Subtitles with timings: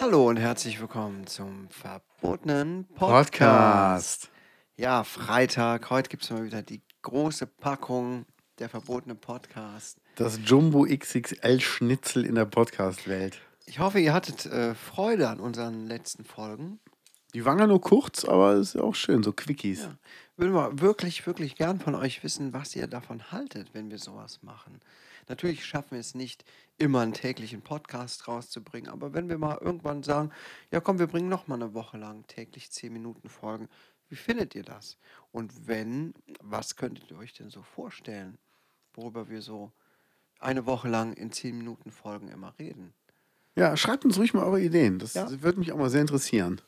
[0.00, 3.30] Hallo und herzlich willkommen zum verbotenen Podcast.
[3.32, 4.30] Podcast.
[4.76, 5.90] Ja, Freitag.
[5.90, 8.24] Heute gibt es mal wieder die große Packung
[8.60, 9.98] der verbotene Podcast.
[10.16, 13.40] Das Jumbo XXL Schnitzel in der Podcast-Welt.
[13.64, 16.78] Ich hoffe, ihr hattet äh, Freude an unseren letzten Folgen.
[17.32, 19.80] Die waren ja nur kurz, aber ist ja auch schön, so Quickies.
[19.82, 19.96] Ja.
[20.36, 24.42] Würden wir wirklich, wirklich gern von euch wissen, was ihr davon haltet, wenn wir sowas
[24.42, 24.80] machen.
[25.28, 26.44] Natürlich schaffen wir es nicht,
[26.76, 30.32] immer einen täglichen Podcast rauszubringen, aber wenn wir mal irgendwann sagen,
[30.70, 33.68] ja komm, wir bringen noch mal eine Woche lang täglich 10 Minuten Folgen,
[34.08, 34.98] wie findet ihr das?
[35.30, 38.38] Und wenn, was könntet ihr euch denn so vorstellen,
[38.94, 39.72] worüber wir so
[40.38, 42.92] eine Woche lang in 10 Minuten Folgen immer reden?
[43.56, 44.98] Ja, schreibt uns ruhig mal eure Ideen.
[44.98, 45.28] Das Ja.
[45.42, 46.60] würde mich auch mal sehr interessieren.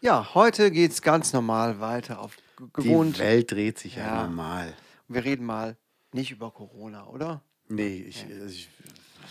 [0.00, 2.36] Ja, heute geht es ganz normal weiter auf
[2.72, 3.16] gewohnt.
[3.16, 4.26] Die Welt dreht sich ja, Ja.
[4.26, 4.74] normal.
[5.08, 5.76] Wir reden mal
[6.12, 7.42] nicht über Corona, oder?
[7.68, 8.68] Nee, ich, ich,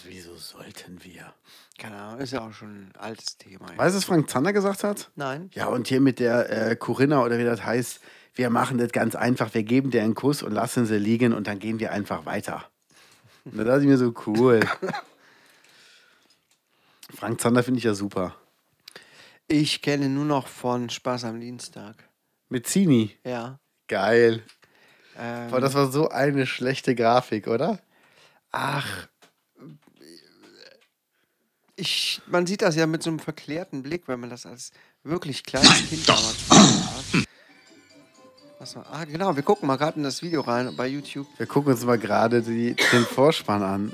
[0.06, 1.34] wieso sollten wir?
[1.78, 3.68] Keine Ahnung, ist ja auch schon ein altes Thema.
[3.78, 5.12] Weißt du, was Frank Zander gesagt hat?
[5.16, 5.50] Nein?
[5.54, 8.00] Ja, und hier mit der äh, Corinna oder wie das heißt,
[8.34, 9.54] wir machen das ganz einfach.
[9.54, 12.66] Wir geben dir einen Kuss und lassen sie liegen und dann gehen wir einfach weiter.
[13.46, 14.62] Und da dachte ich mir so, cool.
[17.16, 18.36] Frank Zander finde ich ja super.
[19.48, 21.96] Ich kenne nur noch von Spaß am Dienstag.
[22.50, 23.18] Mit Zini.
[23.26, 23.60] Ja.
[23.88, 24.44] Geil.
[25.18, 27.80] Ähm, Aber das war so eine schlechte Grafik, oder?
[28.52, 29.08] ach.
[31.76, 34.72] Ich, man sieht das ja mit so einem verklärten Blick, wenn man das als
[35.04, 36.51] wirklich kleines Kind damals.
[38.62, 41.26] Was war, ah, genau, wir gucken mal gerade in das Video rein bei YouTube.
[41.38, 42.78] Wir gucken uns mal gerade den
[43.12, 43.92] Vorspann an.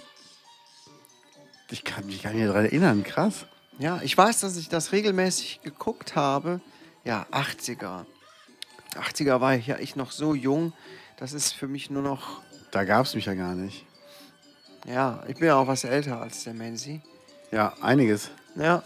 [1.70, 3.46] Ich kann mich gar nicht daran erinnern, krass.
[3.80, 6.60] Ja, ich weiß, dass ich das regelmäßig geguckt habe.
[7.06, 8.04] Ja, 80er.
[8.96, 10.74] 80er war ich ja ich noch so jung.
[11.16, 12.42] Das ist für mich nur noch.
[12.72, 13.86] Da gab es mich ja gar nicht.
[14.86, 17.02] Ja, ich bin ja auch was älter als der Menzi.
[17.54, 18.32] Ja, einiges.
[18.58, 18.84] Ja,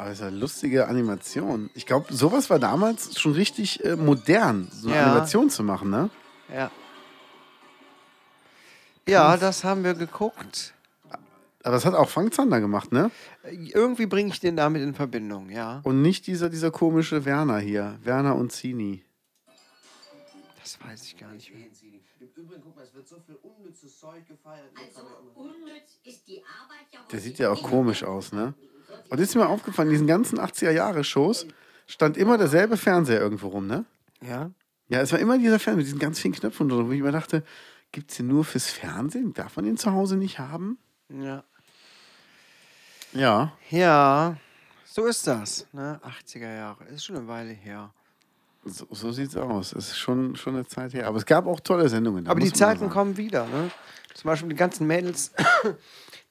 [0.00, 1.68] Aber es ist eine lustige Animation.
[1.74, 5.06] Ich glaube, sowas war damals schon richtig äh, modern, so eine Ja.
[5.12, 6.08] Animation zu machen, ne?
[6.48, 6.70] ja.
[9.06, 10.72] Ja, das haben wir geguckt.
[11.62, 13.10] Aber das hat auch Frank Zander gemacht, ne?
[13.44, 15.80] Irgendwie bringe ich den damit in Verbindung, ja.
[15.82, 17.98] Und nicht dieser, dieser komische Werner hier.
[18.02, 19.04] Werner und Zini.
[20.62, 21.66] Das weiß ich gar nicht mehr.
[21.66, 24.70] Im Übrigen, guck mal, es wird so viel unnützes Zeug gefeiert.
[24.74, 28.54] Also unnütz ist die Arbeit ja Der sieht ja auch komisch aus, ne?
[29.08, 31.46] Und ist mir aufgefallen, in diesen ganzen 80er-Jahre-Shows
[31.86, 33.84] stand immer derselbe Fernseher irgendwo rum, ne?
[34.22, 34.50] Ja?
[34.88, 37.12] Ja, es war immer dieser Fernseher mit diesen ganz vielen Knöpfen drin, wo ich mir
[37.12, 37.42] dachte,
[37.92, 39.32] gibt es den nur fürs Fernsehen?
[39.34, 40.78] Darf man den zu Hause nicht haben?
[41.08, 41.44] Ja.
[43.12, 43.52] Ja.
[43.70, 44.36] Ja,
[44.84, 46.00] so ist das, ne?
[46.04, 46.84] 80er Jahre.
[46.86, 47.92] Ist schon eine Weile her.
[48.64, 49.72] So, so sieht's aus.
[49.72, 51.06] Es ist schon, schon eine Zeit her.
[51.06, 52.24] Aber es gab auch tolle Sendungen.
[52.24, 52.92] da Aber die Zeiten sagen.
[52.92, 53.70] kommen wieder, ne?
[54.14, 55.32] Zum Beispiel die ganzen Mädels,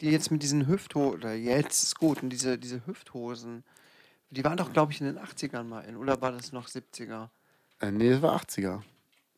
[0.01, 3.63] die jetzt mit diesen Hüfthosen, oder jetzt ist gut, und diese, diese Hüfthosen,
[4.29, 7.29] die waren doch, glaube ich, in den 80ern mal in, oder war das noch 70er?
[7.81, 8.81] Äh, nee, das war 80er.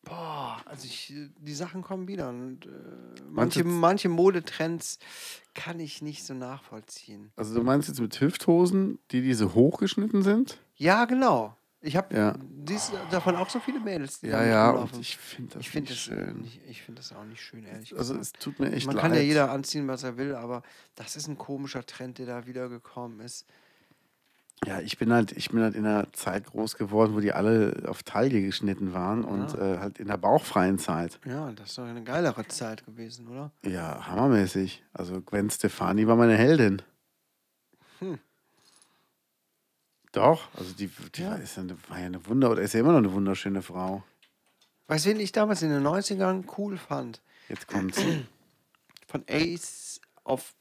[0.04, 2.70] Boah, also ich, die Sachen kommen wieder und äh,
[3.30, 4.98] manche, manche Modetrends
[5.54, 7.32] kann ich nicht so nachvollziehen.
[7.36, 10.58] Also du meinst jetzt mit Hüfthosen, die diese hochgeschnitten sind?
[10.76, 11.56] Ja, genau.
[11.84, 12.36] Ich habe Ja.
[13.10, 14.70] davon auch so viele Mädels, die Ja, ja.
[14.70, 16.42] Und ich finde das ich finde nicht das, schön.
[16.42, 18.36] nicht- ich find das auch nicht schön, ehrlich Also gesagt.
[18.38, 19.02] es tut mir echt Man leid.
[19.04, 20.62] kann ja jeder anziehen, was er will, aber
[20.96, 23.46] das ist ein komischer Trend, der da wieder gekommen ist.
[24.64, 27.82] Ja, ich bin halt, ich bin halt in einer Zeit groß geworden, wo die alle
[27.88, 31.20] auf Taille geschnitten waren und äh, halt in der bauchfreien Zeit.
[31.26, 33.52] Ja, das ist doch eine geilere Zeit gewesen, oder?
[33.66, 34.84] Ja, hammermäßig.
[34.94, 36.84] Also Gwen Stefani war meine Heldin.
[37.98, 38.20] Hm.
[40.12, 42.82] Doch, also die, die war, ist ja eine, war ja eine Wunder oder ist ja
[42.82, 44.04] immer noch eine wunderschöne Frau.
[44.88, 47.22] Weißt du, wen ich damals in den 90ern cool fand?
[47.48, 48.02] Jetzt kommt's.
[49.08, 50.54] Von Ace of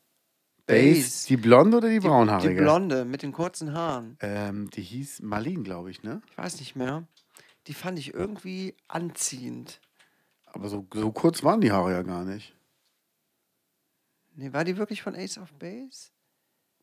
[0.67, 1.27] Base, Base.
[1.27, 2.55] die blonde oder die, Die, braunhaarige?
[2.55, 4.17] die Blonde mit den kurzen Haaren.
[4.21, 6.23] Ähm, die hieß Marlene, glaube ich, ne?
[6.31, 7.05] Ich weiß nicht mehr.
[7.67, 9.81] Die fand ich irgendwie anziehend.
[10.47, 12.55] Aber so, so kurz waren die Haare ja gar nicht.
[14.37, 16.11] Nee, war die wirklich von Ace of Base?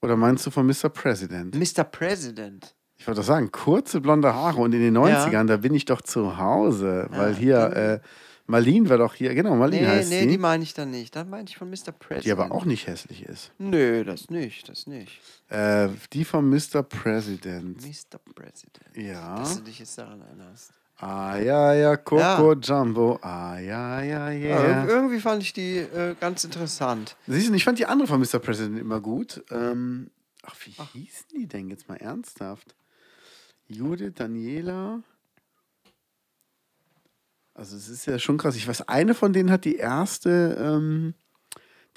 [0.02, 0.90] Oder meinst du von Mr.
[0.90, 1.56] President?
[1.56, 1.84] Mr.
[1.84, 2.76] President.
[2.98, 6.02] Ich wollte doch sagen, kurze blonde Haare und in den 90ern, da bin ich doch
[6.02, 7.08] zu Hause.
[7.12, 8.00] weil hier, äh,
[8.48, 10.28] Marlene war doch hier, genau, Marlene Nee, heißt nee, sie.
[10.28, 11.16] die meine ich dann nicht.
[11.16, 11.92] Dann meine ich von Mr.
[11.92, 12.26] President.
[12.26, 13.52] die aber auch nicht hässlich ist.
[13.58, 15.20] Nö, das nicht, das nicht.
[15.50, 16.82] Äh, die von Mr.
[16.84, 17.82] President.
[17.82, 18.20] Mr.
[18.34, 18.96] President.
[18.96, 19.36] Ja.
[19.38, 20.72] Dass du dich jetzt daran erinnerst.
[21.00, 22.54] Ah, ja, ja, Coco Ja.
[22.60, 23.20] Jumbo.
[23.22, 24.84] Ah, ja, ja, Ja, yeah.
[24.84, 27.16] ir- irgendwie fand ich die äh, ganz interessant.
[27.28, 28.40] Siehst du, ich fand die andere von Mr.
[28.40, 29.44] President immer gut.
[29.52, 30.10] Ähm,
[30.44, 32.76] ach, wie hießen die denn jetzt mal ernsthaft?
[33.68, 35.04] Judith, Daniela.
[37.54, 38.56] Also es ist ja schon krass.
[38.56, 41.14] Ich weiß, eine von denen hat die erste, ähm,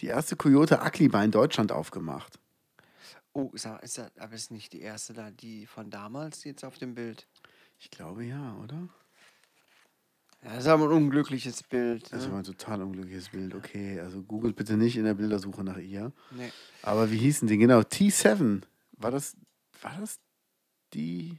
[0.00, 2.38] die erste Coyote Akliba in Deutschland aufgemacht.
[3.32, 6.64] Oh, ist, ist, er- aber ist nicht die erste da, die von damals, die jetzt
[6.64, 7.26] auf dem Bild?
[7.80, 8.88] Ich glaube ja, oder?
[10.42, 12.12] Ja, das ist aber ein unglückliches Bild.
[12.12, 12.32] Das Ne?
[12.32, 13.54] war ein total unglückliches Bild.
[13.54, 16.12] Okay, also googelt bitte nicht in der Bildersuche nach ihr.
[16.30, 16.50] Nee.
[16.82, 17.58] Aber wie hießen die?
[17.58, 18.62] Genau, T7.
[18.92, 19.36] War das,
[19.82, 20.18] war das
[20.94, 21.38] die?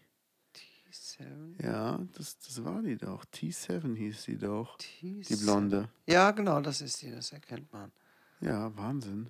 [0.56, 3.24] T7, Ja, das, das war die doch.
[3.26, 4.78] T7 hieß sie doch.
[4.78, 5.28] T7.
[5.28, 5.90] Die Blonde.
[6.08, 7.92] Ja, genau, das ist die, das erkennt man.
[8.40, 9.30] Ja, Wahnsinn.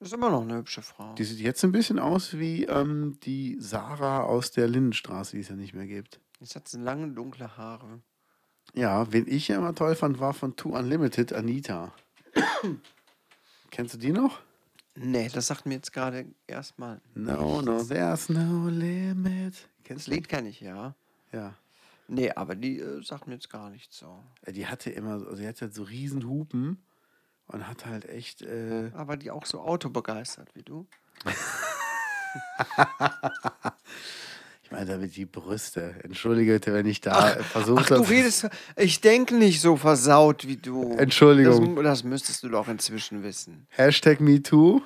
[0.00, 1.14] Ist immer noch eine hübsche Frau.
[1.14, 5.48] Die sieht jetzt ein bisschen aus wie ähm, die Sarah aus der Lindenstraße, die es
[5.48, 6.20] ja nicht mehr gibt.
[6.44, 8.02] Jetzt hat sie lange dunkle Haare.
[8.74, 11.94] Ja, wen ich ja immer toll fand, war von Two Unlimited Anita.
[13.70, 14.40] Kennst du die noch?
[14.94, 17.00] Nee, das sagt mir jetzt gerade erstmal.
[17.14, 19.54] No, no, there's no limit.
[19.54, 20.10] Das Kennst du?
[20.10, 20.94] Lied kenne ich, ja.
[21.32, 21.54] Ja.
[22.08, 24.22] Nee, aber die äh, sagt mir jetzt gar nicht so.
[24.42, 26.84] Äh, Die hatte immer, so- also die hatte halt so riesen Hupen
[27.46, 30.86] und hat halt echt, äh, Aber die auch so autobegeistert wie du.
[34.64, 35.94] ich meine damit die Brüste.
[36.02, 38.08] Entschuldige bitte, wenn ich da versucht Ach, du habe.
[38.08, 38.48] redest.
[38.76, 40.94] Ich denke nicht so versaut wie du.
[40.96, 41.76] Entschuldigung.
[41.76, 43.66] Das, das müsstest du doch inzwischen wissen.
[43.68, 44.80] Hashtag MeToo.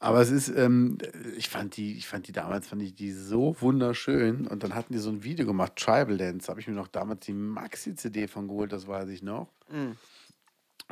[0.00, 0.96] Aber es ist, ähm,
[1.36, 4.46] ich fand die, ich fand die damals, fand ich die so wunderschön.
[4.46, 6.46] Und dann hatten die so ein Video gemacht, Tribal Dance.
[6.46, 9.48] Da habe ich mir noch damals die Maxi-CD von geholt, das weiß ich noch.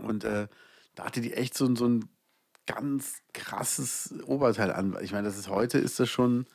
[0.02, 0.48] Und äh,
[0.94, 2.05] da hatte die echt so, so ein
[2.66, 4.96] ganz krasses Oberteil an.
[5.02, 6.46] Ich meine, das ist heute ist das schon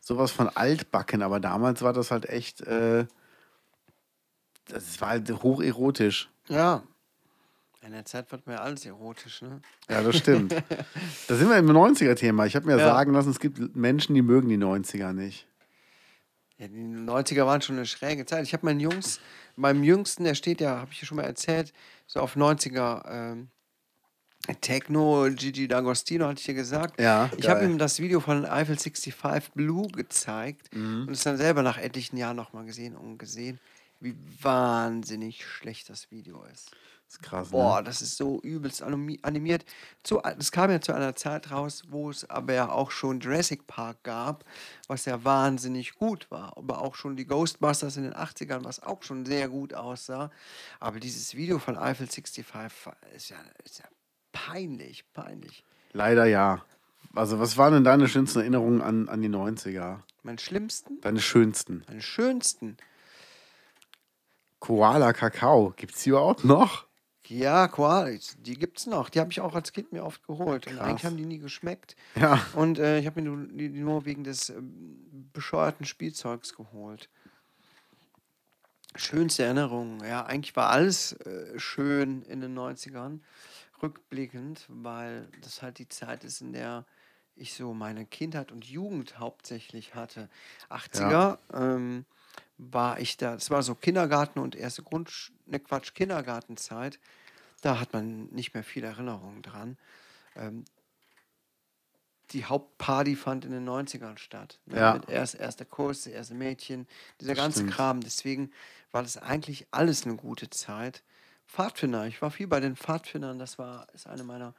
[0.00, 3.06] sowas von altbacken, aber damals war das halt echt, äh,
[4.66, 6.28] das war halt hocherotisch.
[6.48, 6.82] Ja.
[7.82, 9.60] In der Zeit wird mir alles erotisch, ne?
[9.90, 10.52] Ja, das stimmt.
[11.28, 12.46] da sind wir im 90er-Thema.
[12.46, 12.84] Ich habe mir Ja.
[12.84, 15.46] sagen lassen, es gibt Menschen, die mögen die 90er nicht.
[16.56, 18.44] Ja, die 90er waren schon eine schräge Zeit.
[18.44, 19.20] Ich habe meinen Jungs,
[19.56, 21.74] meinem Jüngsten, der steht ja, habe ich ja schon mal erzählt,
[22.06, 23.50] so auf 90er ähm,
[24.60, 27.00] Techno, Gigi D'Agostino, hatte ich ja gesagt.
[27.00, 31.06] Ja, Ich habe ihm das Video von Eiffel 65 Blue gezeigt Mhm.
[31.08, 33.58] und es dann selber nach etlichen Jahren nochmal gesehen und gesehen,
[34.00, 36.70] wie wahnsinnig schlecht das Video ist.
[37.06, 37.50] Das ist krass.
[37.50, 37.84] Boah, Ne?
[37.84, 39.64] das ist so übelst animi- animiert.
[40.02, 43.66] Zu, das kam ja zu einer Zeit raus, wo es aber ja auch schon Jurassic
[43.66, 44.44] Park gab,
[44.88, 46.56] was ja wahnsinnig gut war.
[46.56, 50.30] Aber auch schon die Ghostbusters in den 80ern, was auch schon sehr gut aussah.
[50.80, 53.84] Aber dieses Video von Eiffel 65 war- ist ja, ist ja
[54.46, 55.64] peinlich, peinlich.
[55.92, 56.64] Leider ja.
[57.14, 60.00] Also, was waren denn deine schönsten Erinnerungen an, an die 90er?
[60.22, 61.84] Mein schlimmsten, Deine schönsten?
[61.86, 62.76] meine schönsten.
[64.58, 65.72] Koala Kakao.
[65.76, 66.86] Gibt es die überhaupt noch?
[67.26, 69.08] Ja, Koalis, die gibt's noch.
[69.08, 70.66] Die habe ich auch als Kind mir oft geholt.
[70.66, 70.86] Und Krass.
[70.86, 71.96] eigentlich haben die nie geschmeckt.
[72.16, 72.44] Ja.
[72.54, 77.08] Und äh, ich habe mir nur, die nur wegen des ähm, bescheuerten Spielzeugs geholt.
[78.96, 80.00] Schönste Erinnerungen.
[80.04, 83.20] Ja, eigentlich war alles äh, schön in den 90ern,
[83.82, 86.84] rückblickend, weil das halt die Zeit ist, in der
[87.36, 90.28] ich so meine Kindheit und Jugend hauptsächlich hatte.
[90.70, 92.04] 80er ähm,
[92.58, 97.00] war ich da, das war so Kindergarten und erste Grund, ne Quatsch, Kindergartenzeit.
[97.60, 99.76] Da hat man nicht mehr viel Erinnerungen dran.
[100.36, 100.64] Ähm,
[102.30, 104.60] die Hauptparty fand in den 90ern statt.
[104.66, 104.78] Ne?
[104.78, 104.94] Ja.
[104.94, 106.86] Mit erst erster Kurs, erste Mädchen,
[107.20, 107.72] dieser Das ganze stimmt.
[107.72, 108.00] Kram.
[108.00, 108.50] Deswegen
[108.92, 111.02] war das eigentlich alles eine gute Zeit.
[111.46, 114.54] Pfadfinder, ich war viel bei den Pfadfindern, das war ist eine meiner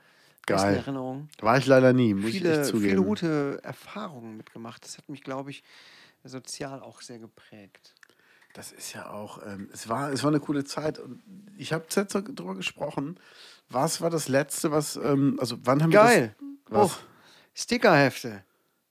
[0.45, 0.75] besten Geil.
[0.77, 1.29] Erinnerungen.
[1.39, 2.89] War ich leider nie, muss ich Viele, echt zugeben.
[2.89, 4.83] viele gute Erfahrungen mitgemacht.
[4.85, 5.63] Das hat mich, glaube ich,
[6.23, 7.93] sozial auch sehr geprägt.
[8.53, 10.97] Das ist ja auch, ähm, es, war, es war eine coole Zeit.
[10.99, 11.21] Und
[11.57, 13.19] ich habe jetzt darüber gesprochen.
[13.69, 16.35] Was war das Letzte, was, ähm, also wann haben Geil.
[16.39, 16.91] wir das?
[16.91, 16.97] Was?
[16.97, 17.03] Oh,
[17.53, 18.43] Stickerhefte.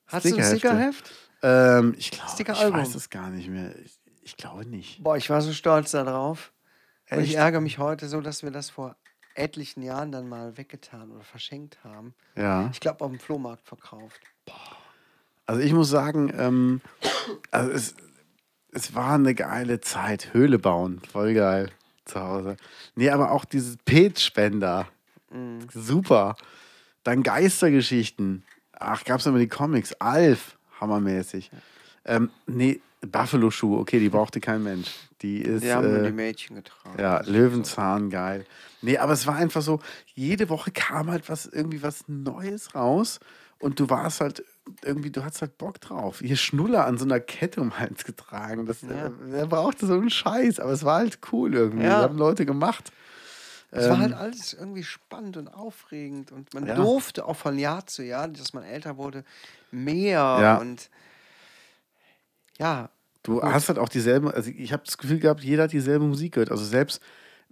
[0.06, 0.44] Hast du ein.
[0.44, 1.10] Stickerheft?
[1.42, 3.74] Ähm, ich glaube, ich weiß es gar nicht mehr.
[3.78, 5.02] Ich, ich glaube nicht.
[5.02, 6.52] Boah, ich war so stolz darauf.
[7.10, 7.36] Und ich Echt?
[7.36, 8.96] ärgere mich heute so, dass wir das vor
[9.34, 12.14] etlichen Jahren dann mal weggetan oder verschenkt haben.
[12.36, 12.68] Ja.
[12.72, 14.20] Ich glaube, auf dem Flohmarkt verkauft.
[15.46, 16.80] Also ich muss sagen, ähm,
[17.50, 17.94] also es,
[18.72, 20.32] es war eine geile Zeit.
[20.32, 21.70] Höhle bauen, voll geil
[22.04, 22.56] zu Hause.
[22.94, 24.88] Nee, aber auch dieses Petspender.
[25.72, 26.36] Super.
[27.02, 28.44] Dann Geistergeschichten.
[28.72, 29.92] Ach, gab es immer die Comics.
[29.94, 31.50] Alf, hammermäßig.
[32.04, 34.90] Ähm, nee, Buffalo-Schuhe, okay, die brauchte kein Mensch.
[35.22, 35.62] Die ist.
[35.64, 36.98] Die haben nur äh, die Mädchen getragen.
[37.00, 38.44] ja, Löwenzahn, geil.
[38.82, 39.80] Nee, aber es war einfach so,
[40.14, 43.20] jede Woche kam halt was, irgendwie was Neues raus.
[43.60, 44.44] und du warst halt
[44.82, 46.18] irgendwie, du hattest halt Bock drauf.
[46.20, 48.66] Hier Schnuller an so einer Kette um den Hals getragen.
[48.66, 48.88] Das, Ja.
[48.90, 51.84] er, er brauchte so einen Scheiß, aber es war halt cool irgendwie.
[51.84, 52.00] Ja.
[52.00, 52.92] Das haben Leute gemacht.
[53.70, 56.74] Es war Ähm, halt alles irgendwie spannend und aufregend und man Ja.
[56.76, 59.24] durfte auch von Jahr zu Jahr, dass man älter wurde,
[59.70, 60.56] mehr Ja.
[60.58, 60.90] und
[62.58, 62.88] ja,
[63.24, 66.34] Du hast halt auch dieselben, also ich habe das Gefühl gehabt, jeder hat dieselbe Musik
[66.34, 66.50] gehört.
[66.50, 67.00] Also selbst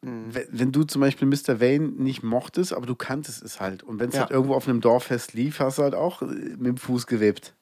[0.03, 0.31] Mhm.
[0.31, 1.61] wenn, du zum Beispiel Mr.
[1.61, 3.83] Wayne nicht mochtest, aber du kanntest es halt.
[3.83, 4.21] Und wenn es Ja.
[4.21, 7.55] halt irgendwo auf einem Dorffest lief, hast du halt auch äh, mit dem Fuß gewippt.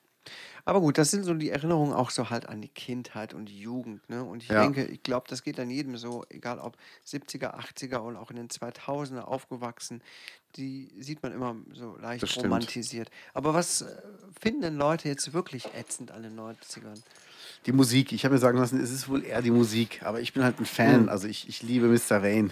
[0.65, 3.61] Aber gut, das sind so die Erinnerungen auch so halt an die Kindheit und die
[3.61, 4.09] Jugend.
[4.09, 4.23] Ne?
[4.25, 4.57] Und ich Ja.
[4.57, 8.37] denke, ich glaube, das geht dann jedem so, egal ob 70er, 80er und auch in
[8.37, 10.03] den 2000er aufgewachsen,
[10.57, 13.11] die sieht man immer so leicht romantisiert.
[13.35, 14.03] Aber was äh,
[14.41, 17.03] finden denn Leute jetzt wirklich ätzend an den 90ern?
[17.67, 20.03] Die Musik, ich habe mir sagen lassen, es ist wohl eher die Musik.
[20.03, 21.09] Aber ich bin halt ein Fan, Mhm.
[21.09, 22.23] also ich, ich liebe Mr.
[22.23, 22.51] Wayne.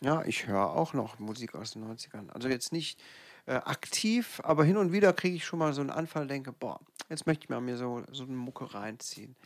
[0.00, 2.28] Ja, ich höre auch noch Musik aus den 90ern.
[2.30, 2.98] Also jetzt nicht
[3.46, 6.80] äh, aktiv, aber hin und wieder kriege ich schon mal so einen Anfall, denke, boah,
[7.08, 9.36] jetzt möchte ich mal mir so, so eine Mucke reinziehen.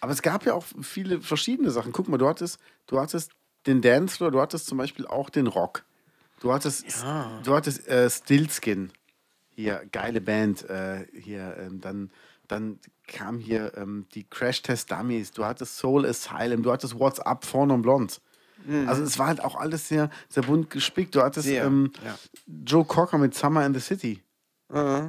[0.00, 1.92] Aber es gab ja auch viele verschiedene Sachen.
[1.92, 3.32] Guck mal, du hattest, du hattest
[3.66, 5.84] den Dancefloor, du hattest zum Beispiel auch den Rock.
[6.40, 7.38] Du hattest, Ja.
[7.44, 8.92] du hattest äh, Stillskin.
[9.54, 10.68] Hier, geile Band.
[10.70, 12.10] Äh, hier, ähm, dann,
[12.50, 15.32] dann kam hier ähm, die Crash Test Dummies.
[15.32, 16.62] Du hattest Soul Asylum.
[16.62, 18.14] Du hattest What's Up, Fawn und Blonde.
[18.86, 21.14] Also es war halt auch alles sehr, sehr bunt gespickt.
[21.14, 21.50] Du hattest Mhm.
[21.50, 22.18] Sehr, ähm, ja.
[22.66, 24.22] Joe Cocker mit Summer in the City.
[24.72, 25.08] Äh,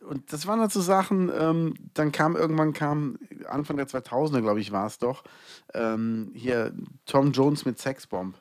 [0.00, 3.18] Und das waren halt so Sachen, ähm, dann kam irgendwann, kam
[3.48, 5.24] Anfang der 2000er, glaube ich, war es doch,
[5.72, 6.72] ähm, hier
[7.06, 8.34] Tom Jones mit Sexbomb.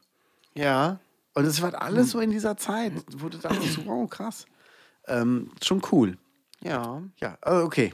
[0.55, 0.99] ja,
[1.35, 4.45] Und es war halt alles so in dieser Zeit, wo du dachtest, so, wow, krass.
[5.07, 6.17] Ähm, schon cool.
[6.63, 7.01] Ja.
[7.19, 7.93] Ja, also okay.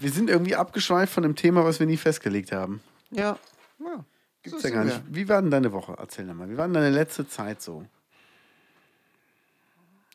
[0.00, 2.82] Wir sind irgendwie abgeschweift von dem Thema, was wir nie festgelegt haben.
[3.10, 3.38] Ja.
[3.80, 4.04] ja.
[4.42, 5.02] Gibt's so ja gar nicht.
[5.08, 5.94] Wie war denn deine Woche?
[5.98, 6.48] Erzähl doch mal.
[6.50, 7.86] Wie war denn deine letzte Zeit so?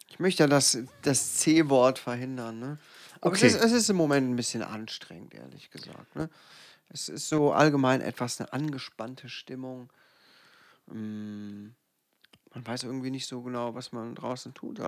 [0.10, 2.60] Ich möchte ja das, das C-Wort verhindern.
[2.60, 2.78] Ne?
[3.22, 3.48] Aber Okay.
[3.48, 6.16] es, ist, es ist im Moment ein bisschen anstrengend, ehrlich gesagt.
[6.16, 6.30] Ne?
[6.90, 9.90] Es ist so allgemein etwas eine angespannte Stimmung.
[10.88, 11.68] Mm,
[12.54, 14.80] Man weiß irgendwie nicht so genau, was man draußen tut.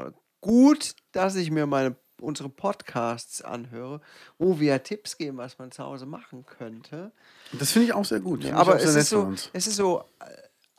[0.41, 4.01] Gut, dass ich mir meine, unsere Podcasts anhöre,
[4.37, 7.11] wo wir Tipps geben, was man zu Hause machen könnte.
[7.51, 8.43] Das finde ich auch sehr gut.
[8.43, 10.03] Ich aber es ist, so, es ist so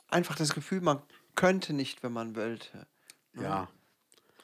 [0.09, 0.99] einfach das Gefühl, man
[1.35, 2.87] könnte nicht, wenn man wollte.
[3.39, 3.67] Ja.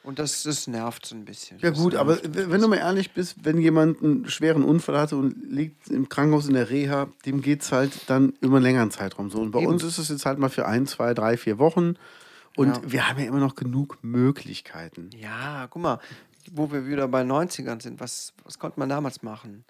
[0.03, 1.59] Und das, das nervt so ein bisschen.
[1.59, 5.35] Ja gut, aber wenn du mal ehrlich bist, wenn jemand einen schweren Unfall hatte und
[5.51, 9.29] liegt im Krankenhaus in der Reha, dem geht es halt dann über einen längeren Zeitraum
[9.29, 9.39] so.
[9.39, 9.67] Und bei Eben.
[9.73, 11.97] uns ist es jetzt halt mal für ein, zwei, drei, vier Wochen.
[12.57, 12.81] Und Ja.
[12.83, 15.11] wir haben ja immer noch genug Möglichkeiten.
[15.15, 15.99] Ja, guck mal,
[16.53, 19.63] wo wir wieder bei 90ern sind, was, was konnte man damals machen?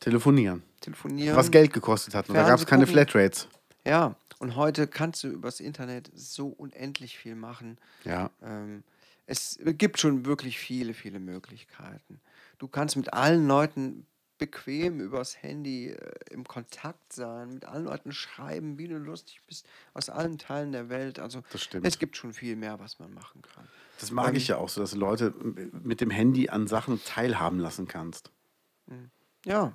[0.00, 0.62] Telefonieren.
[0.80, 1.36] Telefonieren.
[1.36, 2.28] Was Geld gekostet hat.
[2.28, 2.86] Und da gab es keine.
[2.86, 3.48] Flatrates.
[3.84, 7.78] Ja, und heute kannst du übers Internet so unendlich viel machen.
[8.04, 8.30] Ja.
[8.42, 8.84] Ähm,
[9.26, 12.20] es gibt schon wirklich viele, viele Möglichkeiten.
[12.58, 14.06] Du kannst mit allen Leuten
[14.38, 19.66] bequem übers Handy äh, im Kontakt sein, mit allen Leuten schreiben, wie du lustig bist,
[19.94, 21.18] aus allen Teilen der Welt.
[21.18, 21.86] Also Das stimmt.
[21.86, 23.68] es gibt schon viel mehr, was man machen kann.
[23.98, 25.34] Das mag ich ja auch so, dass du Leute
[25.82, 28.30] mit dem Handy an Sachen teilhaben lassen kannst.
[29.44, 29.72] Ja,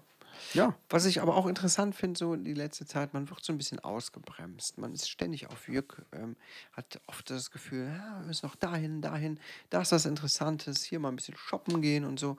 [0.53, 0.75] Ja.
[0.89, 3.79] Was ich aber auch interessant finde, so die letzte Zeit, man wird so ein bisschen
[3.79, 4.77] ausgebremst.
[4.77, 6.35] Man ist ständig auf Jück, ähm,
[6.73, 9.39] hat oft das Gefühl, ja, wir müssen noch dahin, dahin,
[9.69, 12.37] da ist was Interessantes, hier mal ein bisschen shoppen gehen und so.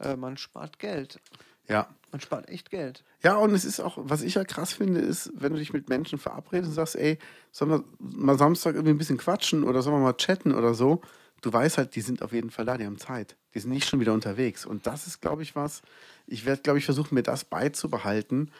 [0.00, 1.20] Äh, man spart Geld.
[1.68, 1.88] Ja.
[2.10, 3.04] Man spart echt Geld.
[3.22, 5.88] Ja, und es ist auch, was ich ja krass finde, ist, wenn du dich mit
[5.88, 7.18] Menschen verabredest und sagst, ey,
[7.52, 11.00] sollen wir mal Samstag irgendwie ein bisschen quatschen oder sollen wir mal chatten oder so,
[11.42, 13.36] du weißt halt, die sind auf jeden Fall da, die haben Zeit.
[13.54, 14.64] Die sind nicht schon wieder unterwegs.
[14.64, 15.82] Und das ist, glaube ich, was,
[16.26, 18.50] ich werde, glaube ich, versuchen, mir das beizubehalten,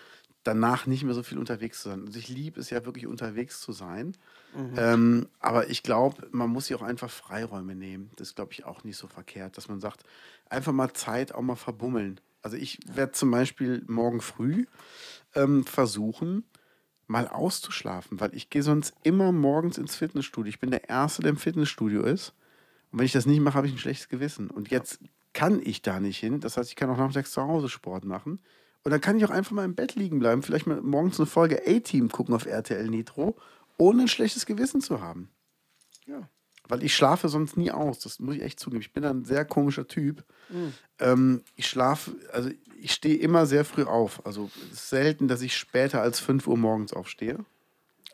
[0.45, 2.05] danach nicht mehr so viel unterwegs zu sein.
[2.07, 4.17] Also ich liebe es ja wirklich unterwegs zu sein.
[4.77, 8.11] Ähm, aber ich glaube, man muss sich auch einfach Freiräume nehmen.
[8.17, 10.05] Das ist, glaube ich, auch nicht so verkehrt, dass man sagt,
[10.51, 12.21] einfach mal Zeit auch mal verbummeln.
[12.43, 14.67] Also ich werde zum Beispiel morgen früh
[15.35, 16.45] ähm, versuchen,
[17.07, 20.51] mal auszuschlafen, weil ich gehe sonst immer morgens ins Fitnessstudio.
[20.51, 22.35] Ich bin der Erste, der im Fitnessstudio ist.
[22.93, 24.51] Und wenn ich das nicht mache, habe ich ein schlechtes Gewissen.
[24.51, 25.01] Und jetzt
[25.33, 26.41] kann ich da nicht hin.
[26.41, 28.39] Das heißt, ich kann auch nachmittags zu Hause Sport machen.
[28.85, 30.43] Und dann kann ich auch einfach mal im Bett liegen bleiben.
[30.43, 33.37] Vielleicht mal morgens eine Folge A-Team gucken auf RTL Nitro,
[33.79, 35.31] ohne ein schlechtes Gewissen zu haben.
[36.07, 36.29] Ja.
[36.69, 38.01] Weil ich schlafe sonst nie aus.
[38.01, 38.83] Das muss ich echt zugeben.
[38.83, 40.25] Ich bin ein sehr komischer Typ.
[40.99, 44.25] Ähm, ich schlafe, also ich stehe immer sehr früh auf.
[44.27, 47.39] Also es ist selten, dass ich später als 5 Uhr morgens aufstehe.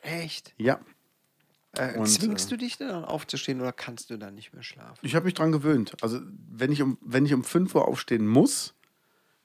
[0.03, 0.55] Echt?
[0.57, 0.81] Ja.
[1.73, 4.99] Äh, Und, zwingst äh, du dich dann aufzustehen oder kannst du dann nicht mehr schlafen?
[5.03, 5.95] Ich habe mich dran gewöhnt.
[6.03, 6.21] Also
[6.51, 8.75] wenn ich um, wenn ich um 5 Uhr aufstehen muss,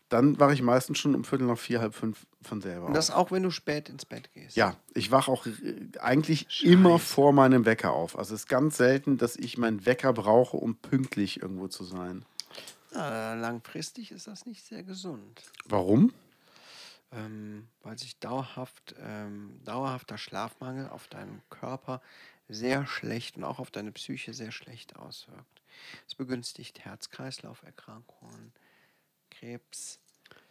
[0.10, 3.10] dann wache ich meistens schon um Viertel nach vier, halb fünf von selber Und das
[3.10, 3.18] auf.
[3.18, 4.56] auch, wenn du spät ins Bett gehst?
[4.56, 5.52] Ja, ich wache auch äh,
[6.00, 8.18] eigentlich immer vor meinem Wecker auf.
[8.18, 12.26] Also es ist ganz selten, dass ich meinen Wecker brauche, um pünktlich irgendwo zu sein.
[12.94, 16.14] Ja, langfristig ist das nicht sehr gesund, Warum?
[17.16, 22.02] Ähm, weil sich dauerhaft, ähm, dauerhafter Schlafmangel auf deinen Körper
[22.50, 25.62] sehr schlecht und auch auf deine Psyche sehr schlecht auswirkt.
[26.08, 28.54] Es begünstigt Herz-Kreislauf-Erkrankungen,
[29.32, 30.00] Krebs.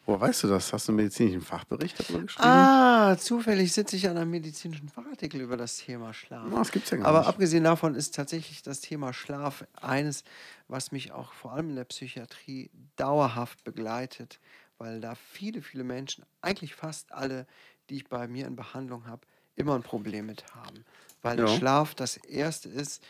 [0.04, 0.72] Woher weißt du das?
[0.72, 2.48] Hast du einen medizinischen Fachbericht darüber geschrieben?
[2.48, 6.46] Ah, zufällig sitze ich an einem medizinischen Fachartikel über das Thema Schlaf.
[6.50, 7.28] Na, das gibt's ja gar Aber nicht.
[7.28, 10.24] abgesehen davon ist tatsächlich das Thema Schlaf eines,
[10.66, 14.40] was mich auch vor allem in der Psychiatrie dauerhaft begleitet,
[14.82, 17.46] weil da viele, viele Menschen, eigentlich fast alle,
[17.88, 19.24] die ich bei mir in Behandlung habe,
[19.54, 20.84] immer ein Problem mit haben.
[21.22, 21.56] Weil der Ja.
[21.56, 23.04] Schlaf das Erste ist,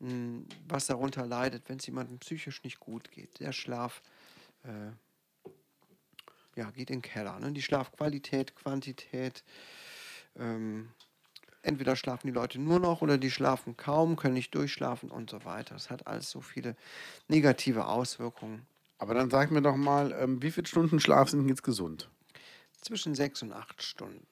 [0.00, 3.38] mh, was darunter leidet, wenn es jemandem psychisch nicht gut geht.
[3.38, 4.02] Der Schlaf
[4.64, 4.90] äh,
[6.56, 7.38] ja, geht in den Keller.
[7.38, 7.52] Ne?
[7.52, 9.44] Die Schlafqualität, Quantität.
[10.36, 10.90] Ähm,
[11.62, 15.44] entweder schlafen die Leute nur noch oder die schlafen kaum, können nicht durchschlafen und so
[15.44, 15.76] weiter.
[15.76, 16.76] Es hat alles so viele
[17.28, 18.66] negative Auswirkungen.
[19.04, 22.08] Aber dann sag mir doch mal, ähm, wie viele Stunden Schlaf sind jetzt gesund?
[22.80, 24.26] Zwischen sechs und acht Stunden.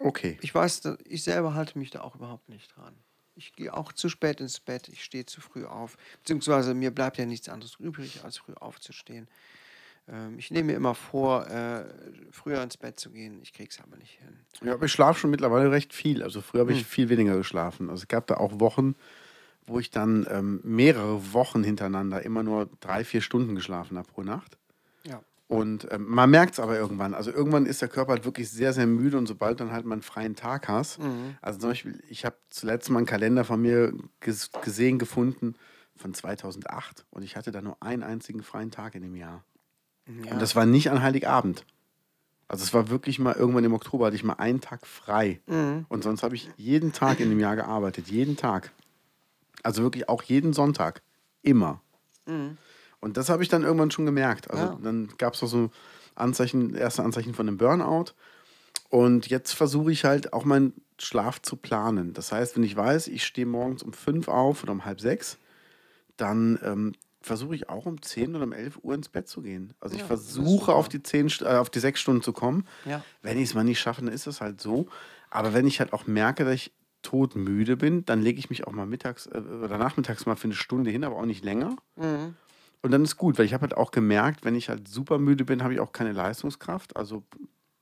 [0.00, 0.38] Okay.
[0.40, 2.94] Ich weiß, ich selber halte mich da auch überhaupt nicht dran.
[3.34, 5.98] Ich gehe auch zu spät ins Bett, ich stehe zu früh auf.
[6.22, 9.28] Beziehungsweise mir bleibt ja nichts anderes übrig, als früh aufzustehen.
[10.08, 11.84] Ähm, ich nehme mir immer vor, äh,
[12.30, 13.42] früher ins Bett zu gehen.
[13.42, 14.40] Ich kriege es aber nicht hin.
[14.64, 16.22] Ja, aber ich schlafe schon mittlerweile recht viel.
[16.22, 16.84] Also früher habe ich Hm.
[16.86, 17.90] viel weniger geschlafen.
[17.90, 18.94] Also es gab da auch Wochen,
[19.66, 24.22] wo ich dann ähm, mehrere Wochen hintereinander immer nur drei, vier Stunden geschlafen habe pro
[24.22, 24.58] Nacht.
[25.06, 25.22] Ja.
[25.48, 27.14] Und ähm, man merkt es aber irgendwann.
[27.14, 29.94] Also irgendwann ist der Körper halt wirklich sehr, sehr müde und sobald dann halt mal
[29.94, 30.98] einen freien Tag hast.
[31.00, 31.36] Mhm.
[31.40, 35.54] Also zum Beispiel, ich habe zuletzt mal einen Kalender von mir ges gesehen, gefunden
[35.96, 39.44] von 2008 und ich hatte da nur einen einzigen freien Tag in dem Jahr.
[40.24, 40.32] Ja.
[40.32, 41.64] Und das war nicht an Heiligabend.
[42.48, 45.40] Also es war wirklich mal irgendwann im Oktober hatte ich mal einen Tag frei.
[45.46, 45.86] Mhm.
[45.88, 48.08] Und sonst habe ich jeden Tag in dem Jahr gearbeitet.
[48.08, 48.70] Jeden Tag.
[49.64, 51.02] Also wirklich auch jeden Sonntag.
[51.42, 51.80] Immer.
[53.00, 54.50] Und das habe ich dann irgendwann schon gemerkt.
[54.50, 54.70] Also Mhm.
[54.72, 54.78] Ja.
[54.82, 55.70] dann gab es auch so
[56.14, 58.12] Anzeichen, erste Anzeichen von einem Burnout.
[58.88, 62.12] Und jetzt versuche ich halt auch meinen Schlaf zu planen.
[62.14, 65.38] Das heißt, wenn ich weiß, ich stehe morgens um fünf auf oder um halb sechs,
[66.16, 69.72] dann ähm, versuche ich auch um 10 oder um 11 Uhr ins Bett zu gehen.
[69.80, 72.32] Also ich Ja, das versuche auf die, 10, St- äh, auf die sechs Stunden zu
[72.32, 72.66] kommen.
[72.84, 73.02] Ja.
[73.22, 74.86] Wenn ich es mal nicht schaffe, dann ist es halt so.
[75.30, 76.72] Aber wenn ich halt auch merke, dass ich
[77.04, 80.54] todmüde bin, dann lege ich mich auch mal mittags äh, oder nachmittags mal für eine
[80.54, 81.76] Stunde hin, aber auch nicht länger.
[81.94, 82.34] Mhm.
[82.82, 85.44] Und dann ist gut, weil ich habe halt auch gemerkt, wenn ich halt super müde
[85.44, 86.96] bin, habe ich auch keine Leistungskraft.
[86.96, 87.22] Also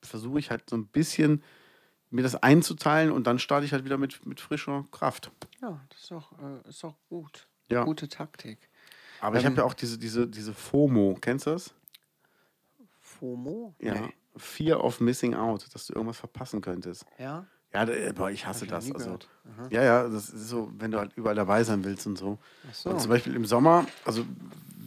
[0.02, 1.42] versuche ich halt so ein bisschen
[2.10, 5.30] mir das einzuteilen und dann starte ich halt wieder mit, mit frischer Kraft.
[5.62, 7.48] Ja, das ist auch, äh, ist auch gut.
[7.70, 7.84] Ja.
[7.84, 8.68] Gute Taktik.
[9.20, 11.74] Aber ich Ähm, habe ja auch diese, diese, diese FOMO, kennst du das?
[13.00, 13.74] FOMO?
[13.80, 13.94] Ja.
[13.94, 14.12] Nee.
[14.36, 17.04] Fear of Missing Out, dass du irgendwas verpassen könntest.
[17.18, 17.46] Ja?
[17.72, 18.86] Ja, da- boah, ich hasse ich das.
[18.86, 19.18] nie Also,
[19.70, 22.38] ja, ja, das ist so, wenn du halt überall dabei sein willst und so.
[22.68, 22.90] Ach so.
[22.90, 24.24] Und zum Beispiel im Sommer, also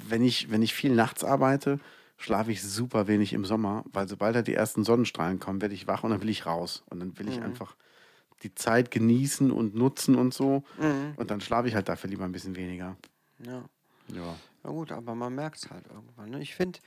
[0.07, 1.79] wenn ich, wenn ich viel nachts arbeite,
[2.17, 5.87] schlafe ich super wenig im Sommer, weil sobald da die ersten Sonnenstrahlen kommen, werde ich
[5.87, 6.83] wach und dann will ich raus.
[6.89, 7.43] Und dann will ich Mhm.
[7.45, 7.75] einfach
[8.43, 10.63] die Zeit genießen und nutzen und so.
[10.77, 11.13] Mhm.
[11.17, 12.95] Und dann schlafe ich halt dafür lieber ein bisschen weniger.
[13.39, 13.63] Ja.
[14.13, 14.35] Ja.
[14.63, 16.29] Na gut, aber man merkt es halt irgendwann.
[16.29, 16.41] Ne?
[16.41, 16.79] Ich finde,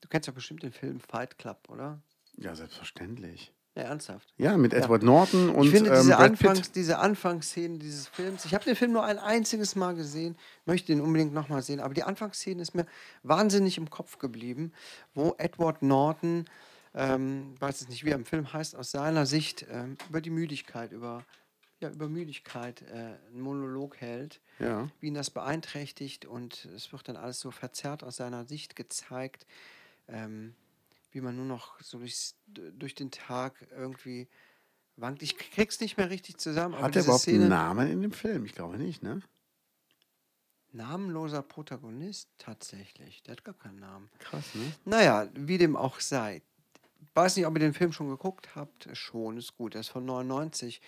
[0.00, 2.00] du kennst ja bestimmt den Film Fight Club, oder?
[2.36, 3.52] Ja, selbstverständlich.
[3.76, 4.32] Ja, ernsthaft.
[4.38, 8.46] Ja, mit Edward Norton und ich finde ähm, diese, Brad Anfangs, diese Anfangsszene dieses Films,
[8.46, 10.34] ich habe den Film nur ein einziges Mal gesehen,
[10.64, 12.86] möchte ihn unbedingt nochmal sehen, aber die Anfangsszene ist mir
[13.22, 14.72] wahnsinnig im Kopf geblieben,
[15.14, 16.46] wo Edward Norton,
[16.94, 20.30] ähm, weiß es nicht, wie er im Film heißt, aus seiner Sicht ähm, über die
[20.30, 21.22] Müdigkeit, über,
[21.80, 24.88] ja, über Müdigkeit äh, einen Monolog hält, Ja.
[25.00, 29.44] wie ihn das beeinträchtigt und es wird dann alles so verzerrt aus seiner Sicht gezeigt,
[30.08, 30.54] ähm,
[31.16, 34.28] wie man nur noch so durchs, durch den Tag irgendwie
[34.96, 35.22] wankt.
[35.22, 36.78] Ich krieg's nicht mehr richtig zusammen.
[36.78, 38.44] Hat er überhaupt Szene, einen Namen in dem Film?
[38.44, 39.22] Ich glaube nicht, ne?
[40.72, 43.22] Namenloser Protagonist tatsächlich.
[43.22, 44.10] Der hat gar keinen Namen.
[44.18, 44.72] Krass, ne?
[44.84, 46.42] Naja, wie dem auch sei.
[47.14, 48.86] Weiß nicht, ob ihr den Film schon geguckt habt.
[48.92, 49.72] Schon, ist gut.
[49.72, 50.82] Der ist von 99.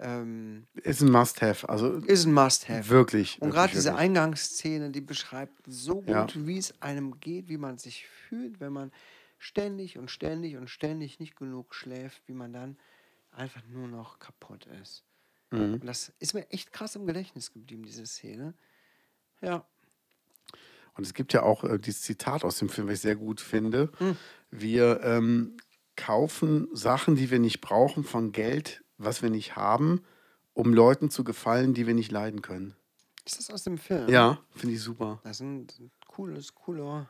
[0.00, 1.68] Ähm, Ist ein Must-Have.
[1.68, 2.88] Also ist ein Must-Have.
[2.90, 3.42] wirklich.
[3.42, 3.96] Und gerade diese.
[3.96, 6.26] Eingangsszene, die beschreibt so gut, Ja.
[6.46, 8.92] wie es einem geht, wie man sich fühlt, wenn man
[9.38, 12.76] ständig und ständig und ständig nicht genug schläft, wie man dann
[13.30, 15.04] einfach nur noch kaputt ist.
[15.50, 15.74] Mhm.
[15.74, 18.54] Und das ist mir echt krass im Gedächtnis geblieben, diese Szene.
[19.40, 19.64] Ja.
[20.94, 23.40] Und es gibt ja auch äh, dieses Zitat aus dem Film, was ich sehr gut
[23.40, 23.92] finde.
[23.98, 24.16] Hm.
[24.50, 25.56] Wir ähm,
[25.94, 30.02] kaufen Sachen, die wir nicht brauchen, von Geld, was wir nicht haben,
[30.54, 32.74] um Leuten zu gefallen, die wir nicht leiden können.
[33.24, 34.08] Ist das aus dem Film?
[34.08, 35.20] Ja, finde ich super.
[35.22, 35.68] Das ist ein
[36.08, 37.08] cooles, cooler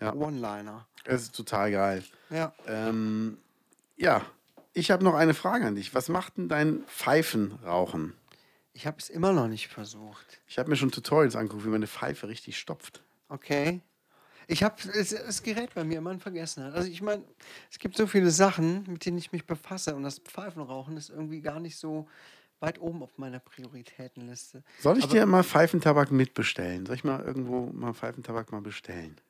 [0.00, 0.14] Ja.
[0.14, 0.86] One-Liner.
[1.04, 2.04] Es ist total geil.
[2.30, 2.52] Ja.
[2.66, 3.38] Ähm,
[3.96, 4.22] ja,
[4.72, 5.94] ich habe noch eine Frage an dich.
[5.94, 8.14] Was macht denn dein Pfeifenrauchen?
[8.74, 10.40] Ich habe es immer noch nicht versucht.
[10.46, 13.02] Ich habe mir schon Tutorials angeguckt, wie man eine Pfeife richtig stopft.
[13.28, 13.80] Okay.
[14.46, 16.74] Ich habe es gerät bei mir immer in Vergessenheit.
[16.74, 17.22] Also ich meine,
[17.70, 21.40] es gibt so viele Sachen, mit denen ich mich befasse und das Pfeifenrauchen ist irgendwie
[21.40, 22.08] gar nicht so
[22.60, 24.62] weit oben auf meiner Prioritätenliste.
[24.80, 26.86] Soll ich Aber- dir mal Pfeifentabak mitbestellen?
[26.86, 29.20] Soll ich mal irgendwo mal Pfeifentabak mal bestellen?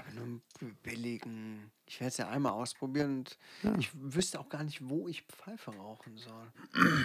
[0.00, 0.42] Aber nur einen
[0.82, 1.70] billigen.
[1.86, 3.38] Ich werde es ja einmal ausprobieren und
[3.78, 6.52] ich wüsste auch gar nicht, wo ich Pfeife rauchen soll.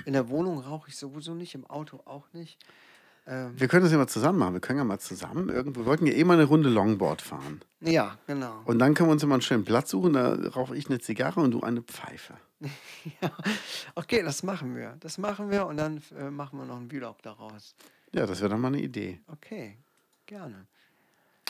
[0.06, 2.58] In der Wohnung rauche ich sowieso nicht, im Auto auch nicht.
[3.28, 4.54] Ähm, Wir können das ja mal zusammen machen.
[4.54, 5.82] Wir können ja mal zusammen irgendwo.
[5.82, 7.62] Wir wollten ja eh mal eine Runde Longboard fahren.
[7.82, 8.62] ja, genau.
[8.66, 10.14] Und dann können wir uns immer einen schönen Platz suchen.
[10.14, 12.36] Da rauche ich eine Zigarre und du eine Pfeife.
[13.22, 13.32] Ja,
[13.96, 14.96] okay, das machen wir.
[15.00, 17.76] Das machen wir und dann äh, machen wir noch einen Vlog daraus.
[18.14, 19.22] Ja, das wäre doch mal eine Idee.
[19.28, 19.78] Okay,
[20.26, 20.66] gerne.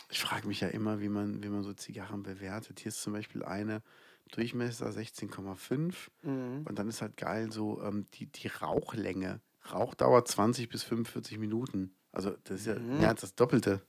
[0.08, 2.80] Ich frage mich ja immer, wie man, wie man so Zigarren bewertet.
[2.80, 3.82] Hier ist zum Beispiel eine
[4.30, 6.62] Durchmesser 16,5 Mhm.
[6.66, 9.40] und dann ist halt geil so ähm, die, die Rauchlänge.
[9.72, 11.94] Rauchdauer 20 bis 45 Minuten.
[12.12, 12.98] Also das ist ja Mhm.
[12.98, 13.82] mehr als das Doppelte.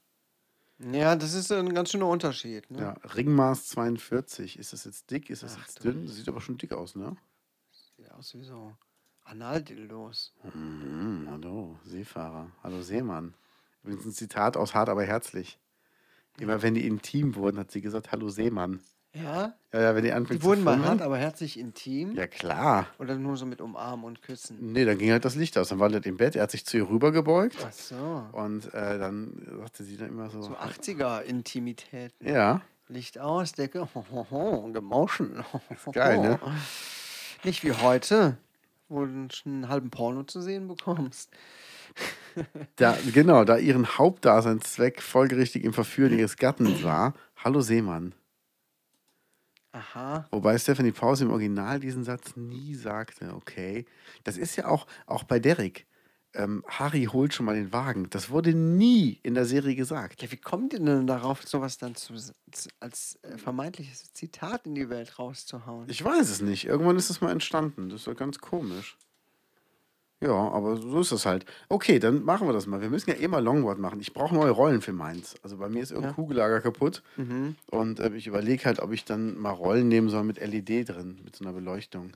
[0.79, 2.69] Ja, das ist ein ganz schöner Unterschied.
[2.69, 2.79] Ne?
[2.79, 4.59] Ja, Ringmaß 42.
[4.59, 5.29] Ist das jetzt dick?
[5.29, 6.05] Ist das Ach jetzt dünn?
[6.05, 7.15] Das sieht aber schon dick aus, ne?
[7.95, 8.75] Sieht aus wie so
[9.23, 10.33] Analdildos.
[10.53, 12.51] Mhm, hallo, Seefahrer.
[12.63, 13.33] Hallo, Seemann.
[13.83, 15.59] Übrigens ein Zitat aus Hart, aber herzlich.
[16.39, 18.79] Immer wenn die intim wurden, hat sie gesagt, hallo Seemann.
[19.13, 22.13] Ja, Ja, ja, wenn die anfängt die wurden mal hart, aber herzlich intim.
[22.15, 22.87] Ja, klar.
[22.99, 24.73] Oder nur so mit Umarmen und Küssen.
[24.73, 25.69] Nee, dann ging halt das Licht aus.
[25.69, 28.25] Dann war das im Bett, er hat sich zu ihr rübergebeugt Ach so.
[28.33, 30.41] und äh, dann sagte sie dann immer so.
[30.43, 32.13] So 80er-Intimität.
[32.21, 35.43] Ja, Licht aus, Decke, hohoho, gemauschen.
[35.91, 36.39] geil, ne?
[37.43, 38.37] Nicht wie heute,
[38.87, 41.29] wo du schon einen halben Porno zu sehen bekommst.
[42.75, 47.13] Da, genau, da ihren Hauptdaseinszweck folgerichtig im Verführen ihres Gatten war.
[47.37, 48.13] Hallo Seemann.
[49.71, 50.25] Aha.
[50.31, 53.85] Wobei Stephanie Pause im Original diesen Satz nie sagte, okay.
[54.23, 55.85] Das ist ja auch, auch bei Derek.
[56.33, 58.09] Ähm, Harry holt schon mal den Wagen.
[58.09, 60.21] Das wurde nie in der Serie gesagt.
[60.21, 62.13] Ja, wie kommt ihr denn darauf, sowas dann zu,
[62.79, 65.89] als äh, vermeintliches Zitat in die Welt rauszuhauen?
[65.89, 66.65] Ich weiß es nicht.
[66.65, 67.89] Irgendwann ist es mal entstanden.
[67.89, 68.97] Das ja ganz komisch.
[70.19, 71.45] Ja, aber so ist das halt.
[71.69, 72.81] Okay, dann machen wir das mal.
[72.81, 73.99] Wir müssen ja eh mal Longboard machen.
[73.99, 75.35] Ich brauche neue Rollen für meins.
[75.43, 76.15] Also bei mir ist irgendein Ja.
[76.15, 77.03] Kugellager kaputt.
[77.17, 77.55] Mhm.
[77.69, 81.19] Und äh, ich überlege halt, ob ich dann mal Rollen nehmen soll mit LED drin,
[81.23, 82.13] mit so einer Beleuchtung.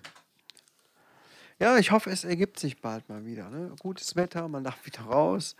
[1.59, 3.51] Ja, ich hoffe, es ergibt sich bald mal wieder.
[3.51, 3.71] Ne?
[3.79, 5.55] Gutes Wetter, man darf wieder raus.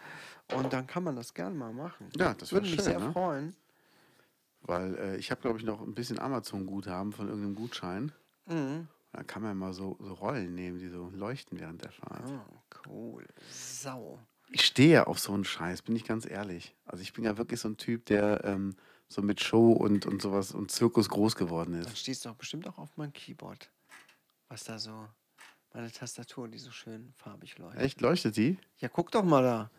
[0.55, 2.09] Und dann kann man das gerne mal machen.
[2.17, 3.11] Ja, das würde mich schön, sehr ne?
[3.11, 3.55] freuen.
[4.63, 8.11] Weil äh, ich habe, glaube ich, noch ein bisschen Amazon-Guthaben von irgendeinem Gutschein.
[8.47, 8.87] Mhm.
[9.13, 12.23] Da kann man mal so, so Rollen nehmen, die so leuchten während der Fahrt.
[12.29, 13.25] Oh, cool.
[13.49, 14.19] Sau.
[14.49, 16.75] Ich stehe ja auf so einen Scheiß, bin ich ganz ehrlich.
[16.85, 18.75] Also ich bin ja wirklich so ein Typ, der ähm,
[19.07, 21.97] so mit Show und, und sowas und Zirkus groß geworden Dann ist.
[21.97, 23.69] stehst du doch bestimmt auch auf mein Keyboard.
[24.47, 25.07] Was da so.
[25.73, 27.81] Meine Tastatur, die so schön farbig leuchtet.
[27.81, 28.57] Echt, leuchtet die?
[28.79, 29.71] Ja, guck doch mal da.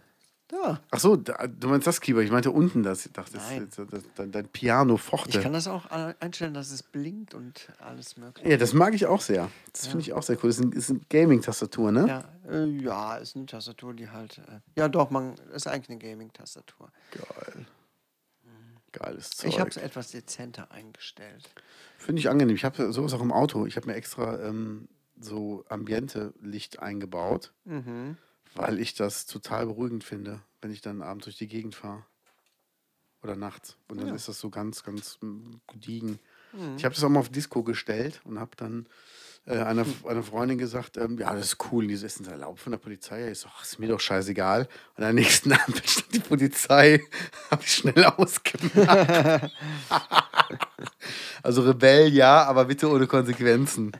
[0.52, 0.80] Da.
[0.90, 2.26] Ach so, da, du meinst das Keyboard.
[2.26, 3.06] Ich meinte unten das.
[3.06, 3.56] Ich dachte, das, Nein.
[3.56, 5.40] ist jetzt so- das, dein, Piano Ich Forte.
[5.40, 8.50] kann das auch a- einstellen, dass es blinkt und alles mögliche.
[8.50, 9.48] Ja, das mag ich auch sehr.
[9.72, 10.50] Das finde ich auch sehr cool.
[10.50, 12.06] Das ist, ein, ist eine Gaming-Tastatur, ne?
[12.06, 14.38] Ja, äh, ja, ist eine Tastatur, die halt.
[14.38, 16.90] Äh, ja, doch, man ist eigentlich eine Gaming-Tastatur.
[17.12, 17.66] Geil.
[18.92, 19.48] Geiles Zeug.
[19.48, 21.48] Ich habe es etwas dezenter eingestellt.
[21.96, 22.54] Finde ich angenehm.
[22.56, 23.64] Ich habe sowas auch im Auto.
[23.64, 24.86] Ich habe mir extra ähm,
[25.18, 28.18] so Ambiente-Licht eingebaut, Mhm.
[28.54, 32.04] Weil ich das total beruhigend finde, wenn ich dann abends durch die Gegend fahre.
[33.22, 33.76] Oder nachts.
[33.88, 34.14] Und dann Ja.
[34.14, 36.18] ist das so ganz, ganz mm, gediegen.
[36.52, 36.76] Mhm.
[36.76, 38.86] Ich habe das auch mal auf Disco gestellt und habe dann
[39.46, 42.78] äh, einer, einer Freundin gesagt, ähm, ja, das ist cool, die ist erlaubt von der
[42.78, 43.30] Polizei.
[43.30, 44.68] Ich so, ach, ist mir doch scheißegal.
[44.96, 47.00] Und am nächsten Abend stand die Polizei,
[47.50, 49.52] habe ich schnell ausgemacht.
[51.42, 53.92] also Rebell ja, aber bitte ohne Konsequenzen.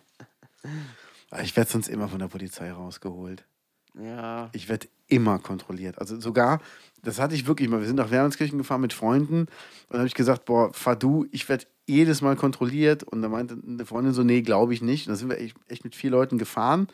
[1.31, 3.45] Aber Ich werde sonst immer von der Polizei rausgeholt.
[3.95, 4.51] Ja.
[4.53, 5.99] Ich werde immer kontrolliert.
[5.99, 6.61] Also sogar,
[7.03, 7.81] das hatte ich wirklich mal.
[7.81, 9.49] Wir sind nach Wermelskirchen gefahren mit Freunden und
[9.91, 13.03] dann habe ich gesagt, boah, fahr du, ich werde jedes Mal kontrolliert.
[13.03, 15.07] Und da meinte eine Freundin so, nee, glaube ich nicht.
[15.07, 16.89] Und dann sind wir echt, echt mit vier Leuten gefahren.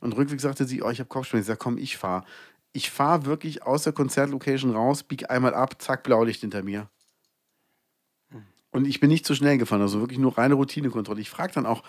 [0.00, 1.44] Und rückweg sagte sie, oh, ich habe Kopfschmerzen.
[1.44, 2.24] Ich sage, komm, ich fahre.
[2.74, 6.88] Ich fahre wirklich aus der Konzertlocation raus, bieg einmal ab, zack, Blaulicht hinter mir.
[8.70, 11.20] Und ich bin nicht zu schnell gefahren, also wirklich nur reine Routinekontrolle.
[11.20, 11.82] Ich frage dann auch,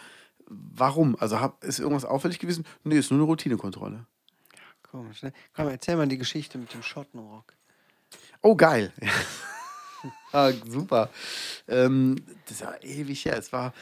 [0.47, 1.15] warum?
[1.17, 2.65] Also hab, ist irgendwas auffällig gewesen?
[2.83, 4.05] Nee, ist nur eine Routinekontrolle.
[4.93, 5.33] Komisch, ne?
[5.55, 7.55] Komm, erzähl mal die Geschichte mit dem Schottenrock.
[8.43, 8.93] Oh, geil.
[10.31, 11.09] ah, super.
[11.67, 12.15] Ähm,
[12.47, 13.35] das war ewig her.
[13.35, 13.73] Es war,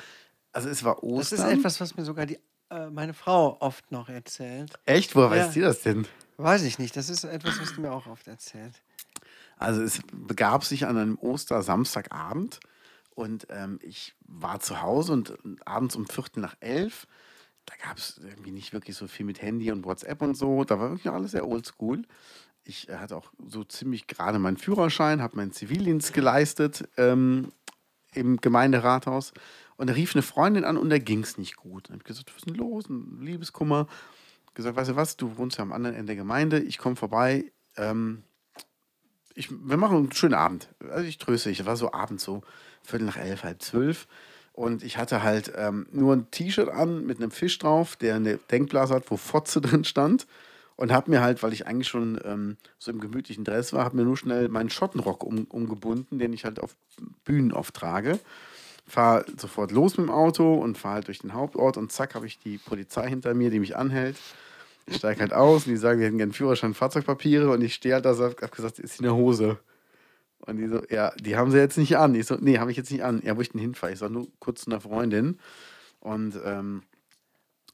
[0.53, 1.39] also es war Das Ostern.
[1.51, 4.71] ist etwas, was mir sogar die, äh, meine Frau oft noch erzählt.
[4.85, 5.13] Echt?
[5.13, 5.45] Woher Ja.
[5.47, 6.07] weißt du das denn?
[6.37, 6.95] Weiß ich nicht.
[6.95, 8.81] Das ist etwas, was du mir auch oft erzählt.
[9.57, 12.61] Also es begab sich an einem Ostersamstagabend
[13.15, 15.33] und ähm, ich war zu Hause und
[15.65, 17.05] abends um Viertel nach elf,
[17.65, 20.79] da gab es irgendwie nicht wirklich so viel mit Handy und WhatsApp und so, da
[20.79, 22.03] war wirklich alles sehr oldschool.
[22.63, 27.51] ich äh, hatte auch so ziemlich gerade meinen Führerschein, habe meinen Zivildienst geleistet ähm,
[28.13, 29.33] im Gemeinderathaus.
[29.77, 31.87] Und da rief eine Freundin an und da ging es nicht gut.
[31.87, 32.87] Dann habe ich gesagt, was ist denn los?
[32.89, 33.87] Ein Liebeskummer.
[34.53, 37.51] Gesagt, weißt du was, du wohnst ja am anderen Ende der Gemeinde, ich komme vorbei.
[37.77, 38.23] Ähm,
[39.33, 40.69] ich, wir machen einen schönen Abend.
[40.89, 41.61] Also ich tröste dich.
[41.61, 42.41] Es war so abends so
[42.83, 44.07] Viertel nach elf, halb zwölf.
[44.61, 48.37] Und ich hatte halt ähm, nur ein T-Shirt an mit einem Fisch drauf, der eine
[48.37, 50.27] Denkblase hat, wo Fotze drin stand.
[50.75, 53.97] Und habe mir halt, weil ich eigentlich schon ähm, so im gemütlichen Dress war, habe
[53.97, 56.75] mir nur schnell meinen Schottenrock um, umgebunden, den ich halt auf
[57.25, 58.19] Bühnen oft trage.
[58.85, 62.27] Fahre sofort los mit dem Auto und fahre halt durch den Hauptort und zack, habe
[62.27, 64.17] ich die Polizei hinter mir, die mich anhält.
[64.85, 67.95] Ich steige halt aus und die sagen, wir hätten gerne Führerschein, Fahrzeugpapiere und ich stehe
[67.95, 69.57] halt da so, habe gesagt, ist in der Hose.
[70.45, 72.15] Und die so, ja, die haben sie jetzt nicht an.
[72.15, 73.21] Ich so, nee, habe ich jetzt nicht an.
[73.23, 73.93] Ja, wo ich denn hinfahre?
[73.93, 75.39] Ich sage nur kurz zu einer Freundin.
[75.99, 76.83] Und ähm,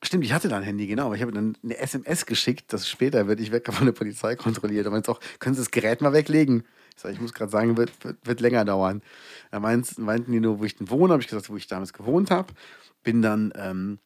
[0.04, 1.06] stimmt, ich hatte da ein Handy, genau.
[1.06, 4.36] Aber ich habe dann eine SMS geschickt, dass später werde ich weg von der Polizei
[4.36, 4.86] kontrolliert.
[4.86, 6.64] Da meinte auch, können Sie das Gerät mal weglegen?
[6.96, 9.02] Ich sage, ich muss gerade sagen, wird, wird, wird länger dauern.
[9.52, 11.14] Da meinten, meinten die nur, wo ich denn wohne.
[11.14, 12.54] Habe ich gesagt, wo ich damals gewohnt habe.
[13.04, 14.00] Bin dann, ähm,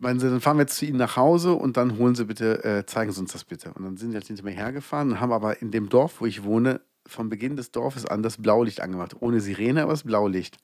[0.00, 2.64] meinen sie, dann fahren wir jetzt zu Ihnen nach Hause und dann holen Sie bitte,
[2.64, 3.72] äh, zeigen Sie uns das bitte.
[3.74, 6.26] Und dann sind sie halt hinter mir hergefahren und haben aber in dem Dorf, wo
[6.26, 9.16] ich wohne, vom Beginn des Dorfes an das Blaulicht angemacht.
[9.20, 10.58] Ohne Sirene, aber das Blaulicht.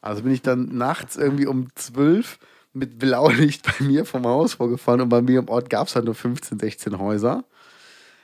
[0.00, 2.38] Also bin ich dann nachts irgendwie um 12
[2.72, 6.04] mit Blaulicht bei mir vom Haus vorgefahren und bei mir im Ort gab es halt
[6.04, 7.44] nur 15, 16 Häuser.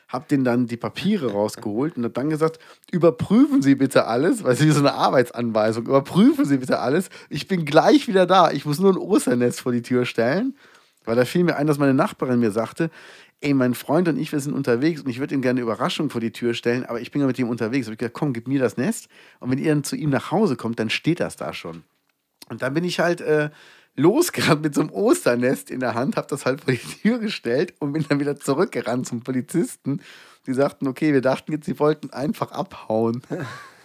[0.08, 2.58] Hab denen dann die Papiere rausgeholt und hab dann gesagt,
[2.90, 7.08] überprüfen Sie bitte alles, weil es ist so eine Arbeitsanweisung, überprüfen Sie bitte alles.
[7.30, 8.50] Ich bin gleich wieder da.
[8.50, 10.54] Ich muss nur ein Osternest vor die Tür stellen.
[11.04, 12.90] Weil da fiel mir ein, dass meine Nachbarin mir sagte,
[13.42, 16.10] ey, mein Freund und ich, wir sind unterwegs und ich würde ihm gerne eine Überraschung
[16.10, 17.86] vor die Tür stellen, aber ich bin ja mit ihm unterwegs.
[17.86, 19.08] Habe ich gesagt, komm, gib mir das Nest.
[19.40, 21.82] Und wenn ihr dann zu ihm nach Hause kommt, dann steht das da schon.
[22.48, 23.50] Und dann bin ich halt äh,
[23.96, 27.74] losgerannt mit so einem Osternest in der Hand, habe das halt vor die Tür gestellt
[27.78, 30.00] und bin dann wieder zurückgerannt zum Polizisten.
[30.46, 33.22] Die sagten, okay, wir dachten jetzt, sie wollten einfach abhauen.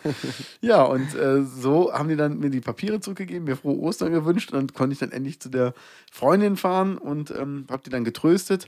[0.61, 4.51] ja, und äh, so haben die dann mir die Papiere zurückgegeben, mir frohe Ostern gewünscht
[4.51, 5.73] und dann konnte ich dann endlich zu der
[6.11, 8.67] Freundin fahren und ähm, habe die dann getröstet.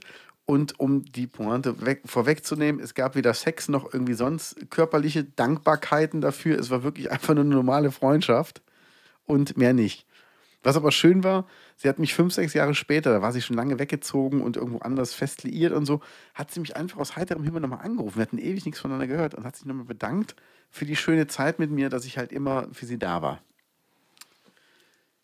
[0.50, 6.20] Und um die Pointe weg, vorwegzunehmen, es gab weder Sex noch irgendwie sonst körperliche Dankbarkeiten
[6.20, 6.58] dafür.
[6.58, 8.60] Es war wirklich einfach nur eine normale Freundschaft
[9.26, 10.08] und mehr nicht.
[10.64, 13.54] Was aber schön war, sie hat mich fünf, sechs Jahre später, da war sie schon
[13.54, 16.00] lange weggezogen und irgendwo anders fest liiert und so,
[16.34, 18.16] hat sie mich einfach aus heiterem Himmel nochmal angerufen.
[18.16, 20.34] Wir hatten ewig nichts voneinander gehört und hat sich nochmal bedankt
[20.68, 23.40] für die schöne Zeit mit mir, dass ich halt immer für sie da war.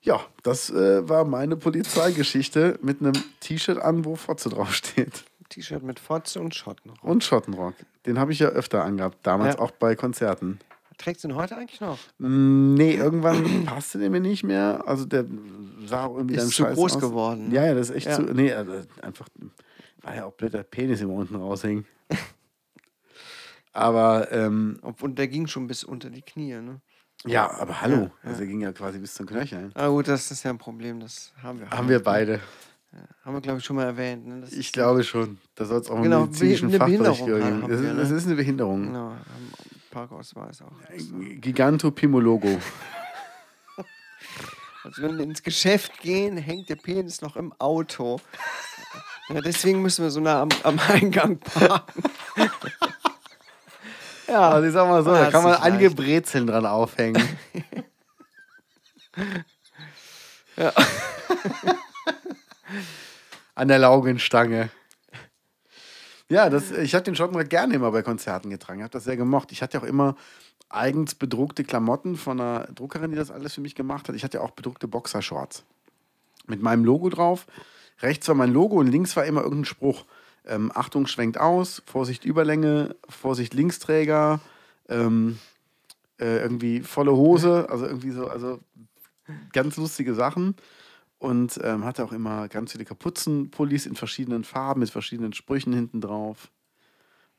[0.06, 5.24] Ja, das äh, war meine Polizeigeschichte mit einem T-Shirt an, wo Fotze draufsteht.
[5.48, 6.92] T-Shirt mit Fotze und Schotten.
[7.02, 7.74] Und Schottenrock.
[8.06, 9.60] Den habe ich ja öfter angehabt, damals Ja.
[9.60, 10.60] auch bei Konzerten.
[10.96, 11.98] Trägst du ihn heute eigentlich noch?
[12.18, 14.84] Mm, Nee, irgendwann passte der mir nicht mehr.
[14.86, 15.24] Also der
[15.86, 17.00] sah auch irgendwie Ist dann zu scheiße groß aus.
[17.02, 17.50] geworden?
[17.50, 18.14] Ja, ja, das ist echt Ja.
[18.14, 18.22] zu.
[18.22, 19.28] Nee, also einfach.
[20.02, 21.84] War ja auch blöd, der Penis immer unten raushing.
[23.72, 26.80] Aber ähm, Und der ging schon bis unter die Knie, ne?
[27.26, 28.10] Ja, aber hallo.
[28.22, 29.72] Ja, Also er ging ja quasi bis zum Knöcheln.
[29.74, 31.70] Ah gut, das ist ja ein Problem, das haben wir.
[31.70, 32.40] Haben wir beide.
[33.24, 34.26] Haben wir, glaube ich, schon mal erwähnt.
[34.26, 34.46] Ne?
[34.52, 35.38] Ich glaube schon.
[35.54, 37.60] Da soll es auch Genau, einen medizinischen eine Fachbericht geben.
[37.68, 38.00] Das, wir, ne?
[38.00, 38.86] das ist eine Behinderung.
[38.86, 39.16] Genau,
[39.90, 40.72] Parkausweis auch.
[41.40, 42.58] Gigantopimologo.
[44.84, 48.20] Also wenn wir ins Geschäft gehen, hängt der Penis noch im Auto.
[49.28, 52.04] Ja, deswegen müssen wir so nah am, am Eingang parken.
[54.28, 55.96] ja, Also ich sag mal so, da kann man einige leicht.
[55.96, 57.22] Brezeln dran aufhängen.
[60.58, 60.72] Ja.
[63.54, 64.70] An der Laugenstange.
[66.28, 68.80] Ja, das, ich habe den Schottenrock gerne immer bei Konzerten getragen.
[68.80, 69.52] Ich habe das sehr gemocht.
[69.52, 70.16] Ich hatte auch immer
[70.68, 74.16] eigens bedruckte Klamotten von einer Druckerin, die das alles für mich gemacht hat.
[74.16, 75.64] Ich hatte auch bedruckte Boxershorts
[76.46, 77.46] mit meinem Logo drauf.
[78.00, 80.04] Rechts war mein Logo und links war immer irgendein Spruch.
[80.46, 84.40] Ähm, Achtung, schwenkt aus, Vorsicht Überlänge, Vorsicht Linksträger,
[84.88, 85.38] ähm,
[86.20, 88.60] äh, irgendwie volle Hose, also irgendwie so, also
[89.52, 90.54] ganz lustige Sachen.
[91.18, 96.02] Und ähm, hatte auch immer ganz viele Kapuzenpullis in verschiedenen Farben mit verschiedenen Sprüchen hinten
[96.02, 96.50] drauf.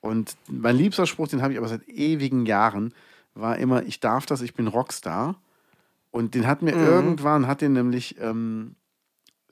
[0.01, 2.93] Und mein liebster Spruch, den habe ich aber seit ewigen Jahren,
[3.35, 5.35] war immer, ich darf das, ich bin Rockstar.
[6.11, 8.75] Und den hat mir irgendwann, hat den nämlich, ähm,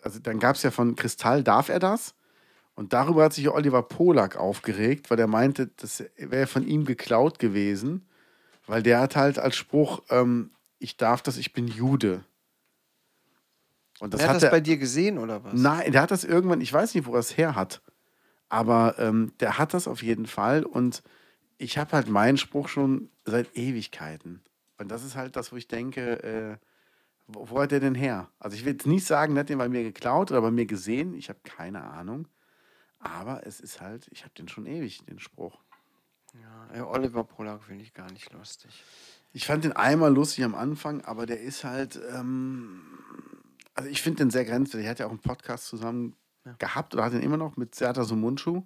[0.02, 2.16] also dann gab es ja von Kristall, darf er das?
[2.76, 7.40] Und darüber hat sich Oliver Polak aufgeregt, weil er meinte, das wäre von ihm geklaut
[7.40, 8.06] gewesen,
[8.68, 12.26] weil der hat halt als Spruch, ähm, ich darf das, ich bin Jude.
[14.00, 15.54] Und das Wer hat hat das er, bei dir gesehen oder was?
[15.54, 17.82] Nein, der hat das irgendwann, ich weiß nicht, wo er es her hat,
[18.50, 21.02] aber ähm, der hat das auf jeden Fall und
[21.58, 24.42] ich habe halt meinen Spruch schon seit Ewigkeiten.
[24.78, 26.58] Und das ist halt das, wo ich denke, äh,
[27.28, 28.30] wo, wo hat der denn her?
[28.38, 30.66] Also ich will jetzt nicht sagen, der hat den bei mir geklaut oder bei mir
[30.66, 32.28] gesehen, ich habe keine Ahnung.
[33.06, 35.60] Aber es ist halt, ich habe den schon ewig, den Spruch.
[36.74, 38.84] Ja, Oliver Polak finde ich gar nicht lustig.
[39.32, 42.82] Ich fand den einmal lustig am Anfang, aber der ist halt, ähm,
[43.74, 44.86] also ich finde den sehr grenzwertig.
[44.86, 46.16] Er hat ja auch einen Podcast zusammen
[46.60, 48.64] gehabt oder hat ihn immer noch mit Serda Sumunchu.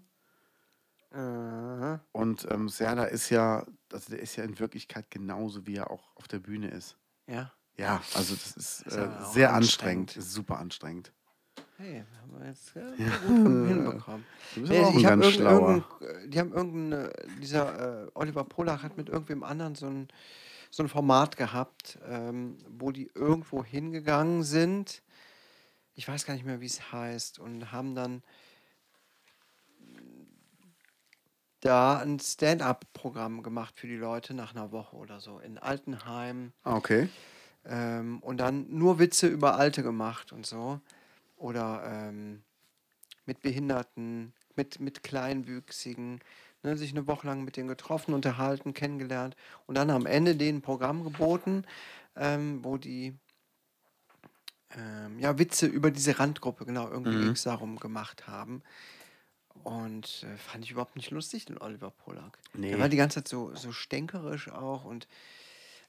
[1.12, 5.90] Äh, Und ähm, Serda ist ja, also der ist ja in Wirklichkeit genauso, wie er
[5.92, 6.98] auch auf der Bühne ist.
[7.28, 7.52] ja.
[7.78, 10.10] Ja, also das ist Ist äh, auch sehr anstrengend.
[10.10, 11.14] anstrengend, ist super anstrengend.
[11.82, 12.82] Hey, haben wir jetzt äh,
[13.26, 14.26] gut hinbekommen.
[14.54, 15.86] Du bist Nee, aber auch ein ganz schlauer.
[16.02, 17.10] äh, die haben irgendein,
[17.42, 20.10] dieser äh, Oliver Polach hat mit irgendwem anderen so ein,
[20.70, 25.02] so ein Format gehabt, ähm, wo die irgendwo hingegangen sind.
[25.96, 28.24] Ich weiß gar nicht mehr, wie es heißt, und haben dann
[31.62, 36.52] da ein Stand-up-Programm gemacht für die Leute nach einer Woche oder so in Altenheim.
[36.64, 37.08] Ah, okay.
[37.64, 40.82] Ähm, und dann nur Witze über Alte gemacht und so.
[41.40, 42.44] Oder ähm,
[43.26, 46.20] mit Behinderten, mit, mit Kleinwüchsigen.
[46.62, 49.38] Ne, sich eine Woche lang mit denen getroffen, unterhalten, kennengelernt.
[49.66, 51.64] Und dann am Ende denen ein Programm geboten,
[52.18, 53.16] ähm, wo die
[54.76, 57.36] ähm, ja, Witze über diese Randgruppe, genau, irgendwie Mhm.
[57.44, 58.62] darum, gemacht haben.
[59.64, 62.38] Und äh, fand ich überhaupt nicht lustig, den Oliver Polak.
[62.54, 62.72] Nee.
[62.72, 65.08] Der war die ganze Zeit so, so stänkerisch auch und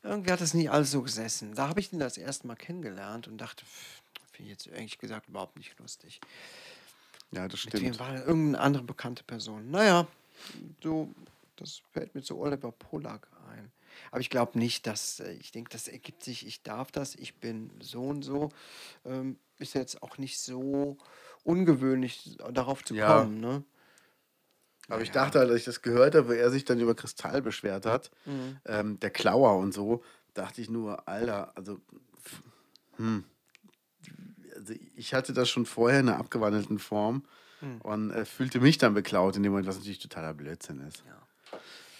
[0.02, 1.54] irgendwie hat das nicht alles so gesessen.
[1.54, 4.00] Da habe ich ihn das erste Mal kennengelernt und dachte, pff,
[4.40, 6.20] finde ich jetzt ehrlich gesagt überhaupt nicht lustig.
[7.32, 8.00] Ja, das Mit wem stimmt.
[8.00, 9.70] war denn irgendeine andere bekannte Person?
[9.70, 10.06] Naja,
[10.82, 11.10] so,
[11.56, 13.70] das fällt mir zu Oliver Polak ein.
[14.10, 17.34] Aber ich glaube nicht, dass, äh, ich denke, das ergibt sich, ich darf das, ich
[17.36, 18.48] bin so und so.
[19.04, 20.96] Ähm, ist jetzt auch nicht so
[21.44, 23.06] ungewöhnlich, darauf zu Ja.
[23.06, 23.62] kommen, ne?
[24.88, 27.42] Aber ich dachte halt, als ich das gehört habe, wo er sich dann über Kristall
[27.42, 28.58] beschwert hat, Mhm.
[28.64, 30.02] ähm, der Klauer und so,
[30.34, 31.78] dachte ich nur, Alter, also,
[32.96, 33.24] hm.
[34.60, 37.22] Also ich hatte das schon vorher in einer abgewandelten Form
[37.60, 37.80] Hm.
[37.82, 41.04] und äh, fühlte mich dann beklaut in dem Moment, was natürlich totaler Blödsinn ist.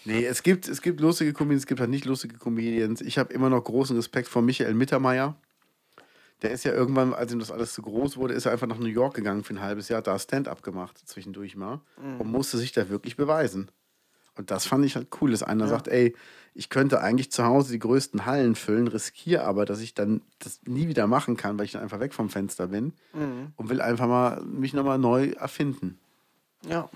[0.05, 3.01] Nee, es gibt, es gibt lustige Comedians, es gibt halt nicht lustige Comedians.
[3.01, 5.35] Ich habe immer noch großen Respekt vor Michael Mittermeier.
[6.41, 8.79] Der ist ja irgendwann, als ihm das alles zu groß wurde, ist er einfach nach
[8.79, 11.81] New York gegangen für ein halbes Jahr, da Stand-up gemacht, zwischendurch mal,
[12.17, 13.69] und musste sich da wirklich beweisen.
[14.35, 16.15] Und das fand ich halt cool, dass einer sagt, ey,
[16.53, 20.59] ich könnte eigentlich zu Hause die größten Hallen füllen, riskiere aber, dass ich dann das
[20.65, 22.93] nie wieder machen kann, weil ich dann einfach weg vom Fenster bin
[23.55, 25.97] und will einfach mal mich nochmal neu erfinden.
[26.67, 26.89] Ja.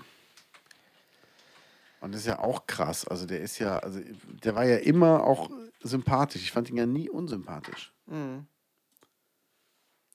[2.00, 3.06] Und das ist ja auch krass.
[3.06, 4.00] Also der ist ja, also
[4.44, 5.50] der war ja immer auch
[5.82, 6.42] sympathisch.
[6.42, 7.92] Ich fand ihn ja nie unsympathisch.
[8.06, 8.46] Mhm.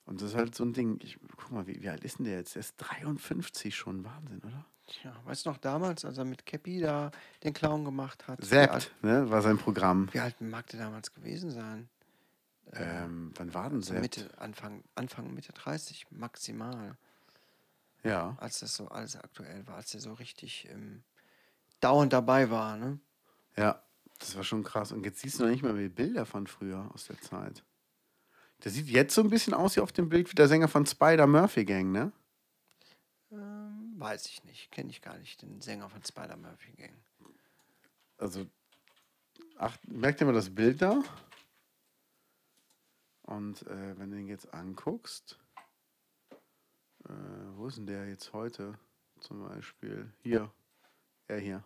[0.06, 1.00] Und das ist halt so ein Ding.
[1.04, 2.56] Ich, guck mal, wie, wie alt ist denn der jetzt?
[2.56, 4.04] Der ist 53 schon.
[4.04, 4.66] Wahnsinn, oder?
[4.92, 7.12] Tja, weißt du noch damals, als er mit Cappy da
[7.44, 8.40] den Clown gemacht hat?
[8.52, 9.30] Alt, ne?
[9.30, 10.10] War sein Programm.
[10.12, 11.88] wie alt mag der damals gewesen sein?
[12.74, 14.02] Ähm, wann war denn Sept?
[14.02, 16.98] Mitte, Anfang, Anfang, Mitte 30 maximal,
[18.04, 18.36] Ja.
[18.40, 21.04] als das so alles aktuell war, als er so richtig ähm,
[21.80, 23.00] dauernd dabei war, ne?
[23.56, 23.82] Ja,
[24.20, 24.92] das war schon krass.
[24.92, 27.64] Und jetzt siehst du noch nicht mal mehr Bilder von früher aus der Zeit.
[28.64, 30.86] Der sieht jetzt so ein bisschen aus wie auf dem Bild wie der Sänger von
[30.86, 32.12] Spider Murphy Gang, ne?
[34.02, 36.98] Weiß ich nicht, kenne ich gar nicht, den Sänger von Spider Murphy Gang.
[38.18, 38.48] Also,
[39.58, 41.04] ach, merkt ihr mal das Bild da?
[43.22, 45.38] Und äh, wenn du den jetzt anguckst,
[47.06, 47.12] äh,
[47.54, 48.80] wo ist denn der jetzt heute
[49.20, 50.12] zum Beispiel?
[50.24, 50.52] Hier,
[51.28, 51.64] er hier.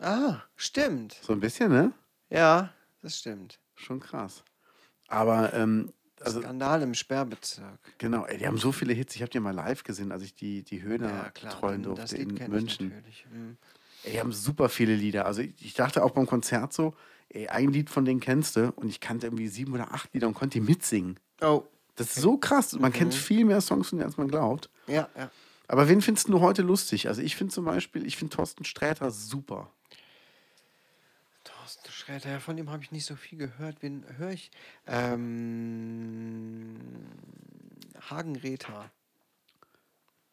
[0.00, 1.14] Ah, stimmt.
[1.14, 1.92] So ein bisschen, ne?
[2.30, 3.58] Ja, das stimmt.
[3.74, 4.44] Schon krass.
[5.08, 7.78] Aber, ähm, also, Skandal im Sperrbezirk.
[7.98, 9.14] genau, ey, die haben so viele Hits.
[9.16, 11.54] Ich habe die mal live gesehen, als ich die, die Höhner Ja, klar.
[11.54, 12.88] betreuen dann Das durfte Lied in München.
[12.88, 13.26] natürlich.
[13.30, 13.56] Mhm.
[14.04, 15.26] Ey, die haben super viele Lieder.
[15.26, 16.94] Also ich, ich dachte auch beim Konzert so,
[17.28, 20.28] ey, ein Lied von denen kennst du und ich kannte irgendwie sieben oder acht Lieder
[20.28, 21.18] und konnte die mitsingen.
[21.40, 21.64] Oh,
[21.96, 22.72] Das ist so krass.
[22.78, 23.16] Man kennt Mhm.
[23.18, 24.70] viel mehr Songs von denen, als man glaubt.
[24.86, 25.30] ja, ja.
[25.68, 27.08] Aber wen findest du heute lustig?
[27.08, 29.72] Also ich finde zum Beispiel, ich finde Thorsten Sträter super.
[32.24, 33.82] Ja, von dem habe ich nicht so viel gehört.
[33.82, 34.50] Wen höre ich?
[34.86, 36.76] Ähm,
[38.10, 38.90] Hagen Rether.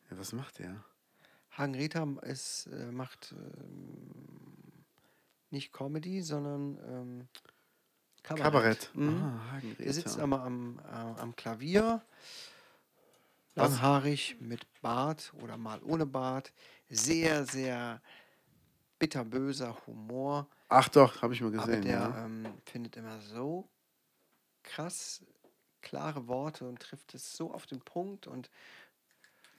[0.10, 0.84] Ja, was macht der?
[1.51, 4.11] Hagen Rether ist, äh, macht ähm,
[5.51, 7.28] nicht Comedy, sondern ähm,
[8.24, 8.43] Kabarett.
[8.43, 8.91] Kabarett.
[8.93, 9.22] Mhm.
[9.22, 12.01] Ah, Hagen Er sitzt aber am, äh, am Klavier,
[13.55, 16.53] langhaarig, mit Bart oder mal ohne Bart.
[16.89, 18.01] Sehr, sehr
[19.04, 20.47] bitterböser Humor.
[20.70, 21.82] Ach doch, habe ich mal Aber gesehen.
[21.82, 22.26] der ja.
[22.26, 23.68] ähm, findet immer so
[24.64, 25.22] krass
[25.82, 28.49] klare Worte und trifft es so auf den Punkt und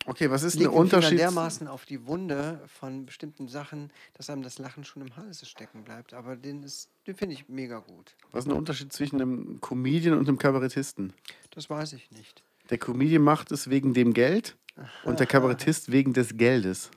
[0.06, 1.18] Okay, was ist der Unterschied?
[1.18, 5.82] dermaßen auf die Wunde von bestimmten Sachen, dass einem das Lachen schon im Halse stecken
[5.82, 6.12] bleibt.
[6.12, 8.14] Aber den, ist- den finde ich mega gut.
[8.30, 11.14] Was ist der Unterschied zwischen einem Comedian und einem Kabarettisten?
[11.52, 12.42] Das weiß ich nicht.
[12.68, 14.56] Der Comedian macht es wegen dem Geld
[15.04, 16.90] und der Kabarettist wegen des Geldes.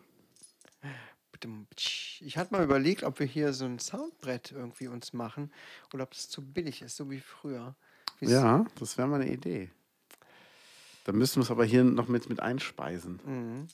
[1.76, 5.52] Ich, hatte mal überlegt, ob wir hier so ein Soundbrett irgendwie uns machen
[5.94, 7.76] oder ob es zu billig ist, so wie früher.
[8.20, 9.70] Wie's- Ja, das wäre mal eine Idee.
[11.06, 13.20] Dann müssen wir es aber hier noch mit, mit einspeisen.
[13.26, 13.68] Mhm.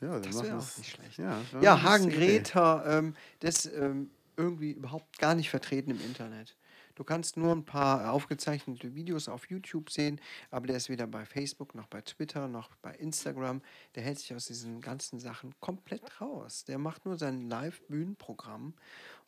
[0.00, 1.18] Ja, Das wäre auch nicht schlecht.
[1.18, 2.08] Ja, das Ja, Hagen.
[2.10, 6.54] Greta, ähm, das ist ähm, irgendwie überhaupt gar nicht vertreten im Internet.
[6.98, 10.20] Du kannst nur ein paar aufgezeichnete Videos auf YouTube sehen,
[10.50, 13.62] aber der ist weder bei Facebook noch bei Twitter noch bei Instagram.
[13.94, 16.64] Der hält sich aus diesen ganzen Sachen komplett raus.
[16.64, 18.74] Der macht nur sein Live-Bühnenprogramm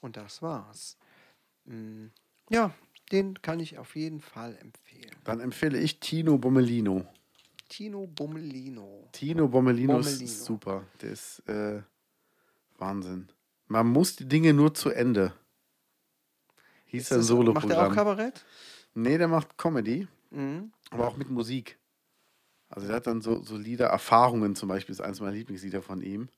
[0.01, 0.97] und das war's.
[1.65, 2.07] Mm,
[2.49, 2.75] Ja,
[3.13, 5.15] den kann ich auf jeden Fall empfehlen.
[5.23, 7.07] Dann empfehle ich Tino Bommelino.
[7.69, 9.09] Tino Bommelino.
[9.13, 10.25] Tino Bommelino, Bommelino.
[10.25, 10.89] ist super.
[11.01, 11.83] Der ist äh,
[12.79, 13.29] Wahnsinn.
[13.69, 15.35] Man muss die Dinge nur zu Ende.
[16.91, 17.95] Hieß Ist sein das- Macht er auch.
[17.95, 18.45] Kabarett?
[18.95, 20.73] Nee, der macht Comedy, Mhm.
[20.91, 21.79] aber auch mit Musik.
[22.69, 26.03] Also der hat dann so, so Lieder, Erfahrungen zum Beispiel, ist eins meiner Lieblingslieder von
[26.03, 26.29] ihm.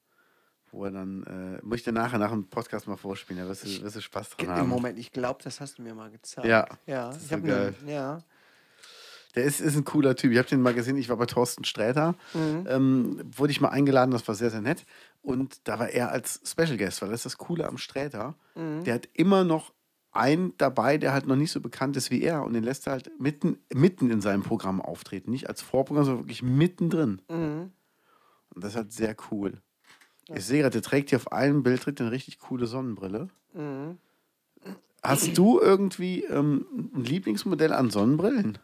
[0.71, 3.65] Wo er dann, äh, muss ich dir nachher nach dem Podcast mal vorspielen, da wirst
[3.65, 4.69] du, wirst du Spaß dran Im haben.
[4.71, 6.47] Moment, ich glaube, das hast du mir mal gezeigt.
[6.49, 7.09] Ja, ja.
[7.09, 7.75] das ist Ich so habe geil.
[7.85, 8.19] ne, ja.
[9.35, 10.33] Der ist, ist ein cooler Typ.
[10.33, 12.15] Ich habe den mal gesehen, ich war bei Thorsten Sträter.
[12.35, 14.85] Ähm, wurde ich mal eingeladen, das war sehr, sehr nett.
[15.23, 18.35] Und da war er als Special Guest, weil das ist das Coole am Sträter.
[18.57, 19.73] Der hat immer noch
[20.13, 22.45] einen dabei, der halt noch nicht so bekannt ist wie er.
[22.45, 25.31] Und den lässt er halt mitten, mitten in seinem Programm auftreten.
[25.31, 27.23] Nicht als Vorprogramm, sondern wirklich mittendrin.
[27.29, 27.73] Mhm.
[28.55, 29.61] Und das ist halt sehr cool.
[30.35, 33.29] Ich sehe gerade, der trägt hier auf einem Bild trägt eine richtig coole Sonnenbrille.
[33.55, 33.99] Mhm.
[35.03, 38.59] Hast du irgendwie ähm, ein Lieblingsmodell an Sonnenbrillen?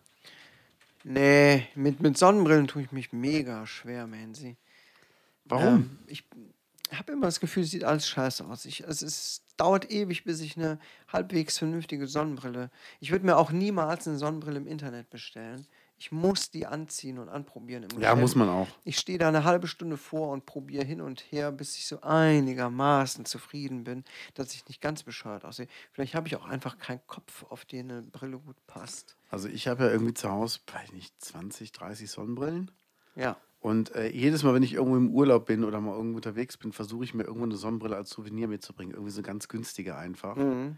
[1.03, 4.57] Nee, mit, mit Sonnenbrillen tue ich mich mega schwer, Mansi.
[5.47, 5.67] Warum?
[5.67, 6.25] Ähm, ich
[6.97, 8.65] habe immer das Gefühl, es sieht alles scheiße aus.
[8.65, 10.79] Ich, es ist, dauert ewig, bis ich eine
[11.13, 12.71] halbwegs vernünftige Sonnenbrille.
[13.01, 15.67] Ich würde mir auch niemals eine Sonnenbrille im Internet bestellen.
[16.01, 18.69] Ich muss die anziehen und anprobieren im ja, muss man auch.
[18.85, 22.01] Ich stehe da eine halbe Stunde vor und probiere hin und her, bis ich so
[22.03, 25.67] einigermaßen zufrieden bin, dass ich nicht ganz bescheuert aussehe.
[25.91, 29.17] Vielleicht habe ich auch einfach keinen Kopf, auf den eine Brille gut passt.
[29.31, 32.71] Also ich habe ja irgendwie zu Hause, weiß nicht, 20, 30 Sonnenbrillen.
[33.17, 33.37] Ja.
[33.61, 36.73] Und äh, jedes Mal, wenn ich irgendwo im Urlaub bin oder mal irgendwo unterwegs bin,
[36.73, 38.95] versuche ich mir irgendwo eine Sonnenbrille als Souvenir mitzubringen.
[38.95, 40.37] Irgendwie so ganz günstige einfach.
[40.37, 40.77] Mhm.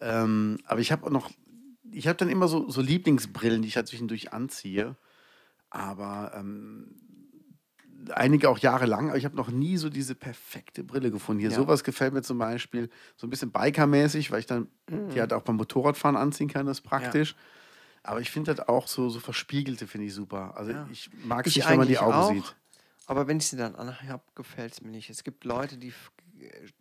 [0.00, 1.30] Ähm, aber ich habe auch noch,
[1.90, 4.96] ich habe dann immer so, so Lieblingsbrillen, die ich halt zwischendurch anziehe.
[5.70, 6.96] Aber ähm,
[8.10, 11.40] einige auch jahrelang, aber ich habe noch nie so diese perfekte Brille gefunden.
[11.40, 11.56] Hier Ja.
[11.56, 15.10] sowas gefällt mir zum Beispiel so ein bisschen Biker-mäßig, weil ich dann Mhm.
[15.10, 17.36] die halt auch beim Motorradfahren anziehen kann, das ist praktisch.
[18.04, 20.56] Aber ich finde halt auch so, so verspiegelte finde ich super.
[20.56, 20.88] Also Ja.
[20.90, 22.32] ich mag es Ich nicht, wenn man die Augen auch.
[22.32, 22.56] sieht.
[23.06, 25.10] Aber wenn ich sie dann anhabe, gefällt es mir nicht.
[25.10, 25.92] Es gibt Leute, die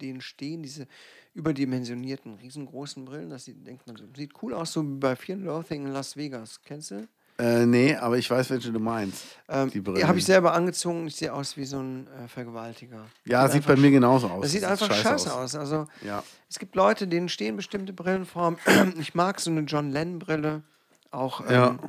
[0.01, 0.87] denen stehen diese
[1.33, 3.29] überdimensionierten, riesengroßen Brillen.
[3.29, 6.15] Das sieht, denkt man so, sieht cool aus, so wie bei and Loathing in Las
[6.15, 6.59] Vegas.
[6.63, 7.07] Kennst du?
[7.37, 9.23] Äh, nee, aber ich weiß, welche du meinst.
[9.49, 10.07] Ähm, die die Brillen.
[10.07, 11.07] habe ich selber angezogen.
[11.07, 13.05] Ich sehe aus wie so ein äh, Vergewaltiger.
[13.25, 14.41] Ja, sieht bei einfach mir genauso aus.
[14.43, 15.55] Das sieht Das einfach scheiße, aus.
[15.55, 16.23] Also Ja.
[16.49, 18.59] es gibt Leute, denen stehen bestimmte Brillenformen.
[18.99, 20.63] Ich mag so eine John Lennon Brille,
[21.11, 21.79] auch, ähm, Ja.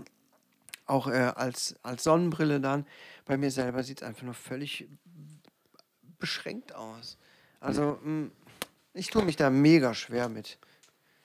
[0.87, 2.87] auch äh, als, als Sonnenbrille dann.
[3.25, 4.89] Bei mir selber sieht es einfach nur völlig
[6.18, 7.16] beschränkt aus.
[7.61, 8.31] Also mh,
[8.95, 10.59] ich tue mich da mega schwer mit.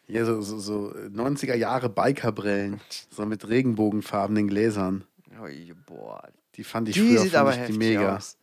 [0.07, 2.79] Ja, so, so, so 90er Jahre Bikerbrillen,
[3.09, 5.03] so mit regenbogenfarbenen Gläsern.
[5.41, 8.15] Ui, boah, Die fand ich die früher sieht fand aber ich die heftig mega.
[8.15, 8.37] aus.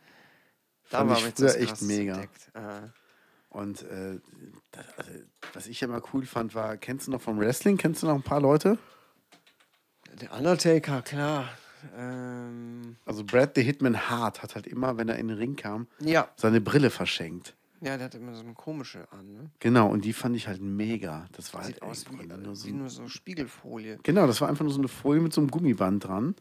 [0.91, 2.21] Da Fand war ich früher echt mega.
[2.21, 2.89] Äh,
[3.49, 4.21] Und äh,
[4.71, 5.11] das, also,
[5.55, 7.79] was ich immer cool fand, war, kennst du noch vom Wrestling?
[7.79, 8.79] Kennst du noch ein paar Leute?
[10.21, 11.49] Der Undertaker, klar.
[11.97, 15.87] Ähm, Also Brad the Hitman Hart hat halt immer, wenn er in den Ring kam,
[16.01, 16.29] ja.
[16.37, 17.55] seine Brille verschenkt.
[17.81, 19.33] ja, der hat immer so eine komische an.
[19.33, 19.51] Ne?
[19.61, 21.27] Genau, und die fand ich halt mega.
[21.33, 23.99] Das war Sieht halt aus wie, nur so wie nur so Spiegelfolie.
[24.03, 26.35] Genau, das war einfach nur so eine Folie mit so einem Gummiband dran.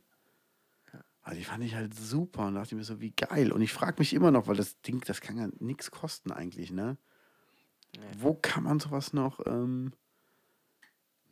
[1.25, 3.51] Also die fand ich halt super und dachte mir so, wie geil.
[3.53, 6.71] Und ich frage mich immer noch, weil das Ding, das kann ja nichts kosten eigentlich,
[6.71, 6.97] ne?
[8.17, 9.93] Wo kann man sowas noch, ähm,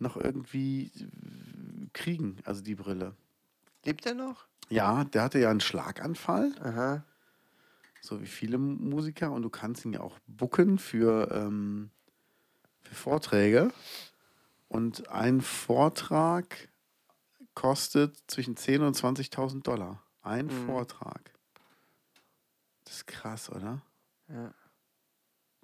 [0.02, 3.16] noch irgendwie äh, kriegen, also die Brille?
[3.86, 4.46] Lebt er noch?
[4.70, 7.04] Ja, der hatte ja einen Schlaganfall, Aha.
[8.02, 11.90] so wie viele Musiker, und du kannst ihn ja auch bucken für, ähm,
[12.82, 13.72] für Vorträge.
[14.70, 16.70] Und ein Vortrag
[17.54, 20.02] kostet zwischen 10.000 und 20.000 Dollar.
[20.22, 20.66] Ein Mhm.
[20.68, 21.34] Vortrag.
[22.86, 23.82] Das ist krass, oder?
[24.30, 24.54] Ja.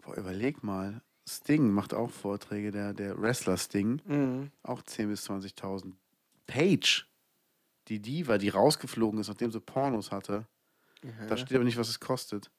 [0.02, 1.02] Boah, überleg mal.
[1.28, 4.02] Sting macht auch Vorträge, der, der Wrestler Sting.
[4.06, 4.52] Mhm.
[4.64, 5.94] Auch 10.000 bis 20.000.
[6.48, 7.06] Page,
[7.90, 10.48] die Diva, die rausgeflogen ist, nachdem sie Pornos hatte.
[11.28, 12.50] Da steht aber nicht, was es kostet.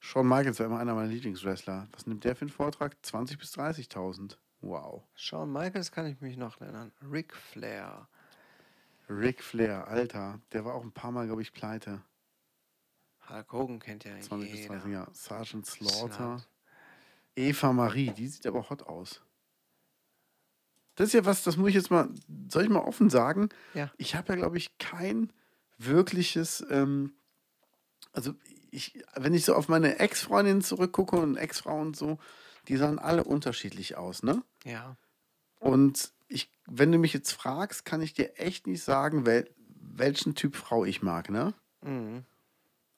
[0.00, 1.88] Shawn Michaels war immer einer meiner Lieblingswrestler.
[1.92, 2.96] Was nimmt der für einen Vortrag?
[3.04, 4.36] 20.000 bis 30.000.
[4.60, 5.04] Wow.
[5.14, 6.92] Shawn Michaels kann ich mich noch erinnern.
[7.02, 8.08] Ric Flair.
[9.08, 12.02] Ric Flair, Alter, der war auch ein paar Mal, glaube ich, pleite.
[13.28, 14.74] Hulk Hogan kennt ja 20 bis jeder.
[14.74, 15.14] 30 Jahre.
[15.14, 16.44] Sergeant Slaughter.
[17.36, 19.20] Eva Marie, die sieht aber hot aus.
[20.96, 22.08] Das ist ja was, das muss ich jetzt mal,
[22.48, 23.50] soll ich mal offen sagen?
[23.74, 23.92] Ja.
[23.98, 25.30] Ich habe ja, glaube ich, kein
[25.76, 27.12] wirkliches, ähm,
[28.12, 28.34] also
[28.70, 32.18] ich, wenn ich so auf meine Ex-Freundinnen zurückgucke und Ex-Frauen so,
[32.68, 34.42] die sahen alle unterschiedlich aus, ne?
[34.64, 34.96] Ja.
[35.60, 40.34] Und ich, wenn du mich jetzt fragst, kann ich dir echt nicht sagen, wel, welchen
[40.34, 41.54] Typ Frau ich mag, ne?
[41.82, 42.24] Mhm.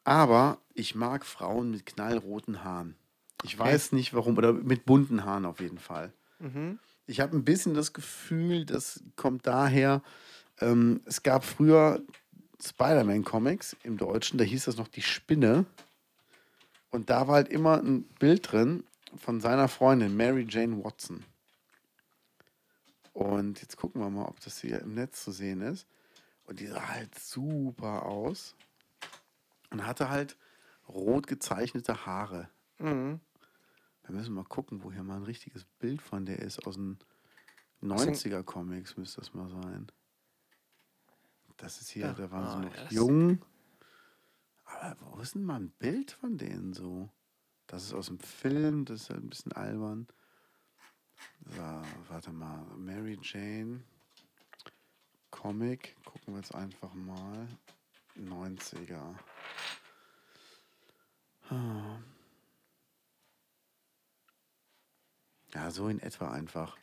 [0.04, 2.96] Aber ich mag Frauen mit knallroten Haaren.
[3.44, 6.12] Ich weiß nicht warum, oder mit bunten Haaren auf jeden Fall.
[6.38, 6.78] Mhm.
[7.06, 10.02] Ich habe ein bisschen das Gefühl, das kommt daher,
[10.60, 12.02] ähm, es gab früher
[12.60, 15.64] Spider-Man-Comics im Deutschen, da hieß das noch die Spinne.
[16.90, 18.84] Und da war halt immer ein Bild drin
[19.16, 21.24] von seiner Freundin, Mary Jane Watson.
[23.12, 25.86] Und jetzt gucken wir mal, ob das hier im Netz zu sehen ist.
[26.44, 28.54] Und die sah halt super aus.
[29.70, 30.36] Und hatte halt
[30.88, 32.48] rot gezeichnete Haare.
[32.78, 33.20] Mhm.
[34.08, 36.66] Wir müssen mal gucken, wo hier mal ein richtiges Bild von der ist.
[36.66, 36.98] Aus den
[37.82, 39.92] 90er Comics müsste das mal sein.
[41.58, 43.44] Das ist hier, Ja, da waren sie ah, noch jung.
[44.64, 47.10] Aber wo ist denn mal ein Bild von denen so?
[47.66, 50.06] Das ist aus dem Film, das ist halt ein bisschen albern.
[51.44, 52.64] So, warte mal.
[52.76, 53.82] Mary Jane.
[55.30, 55.96] Comic.
[56.06, 57.46] Gucken wir jetzt einfach mal.
[58.16, 59.14] 90er.
[61.50, 61.98] Ah.
[65.54, 66.76] Ja, so in etwa einfach.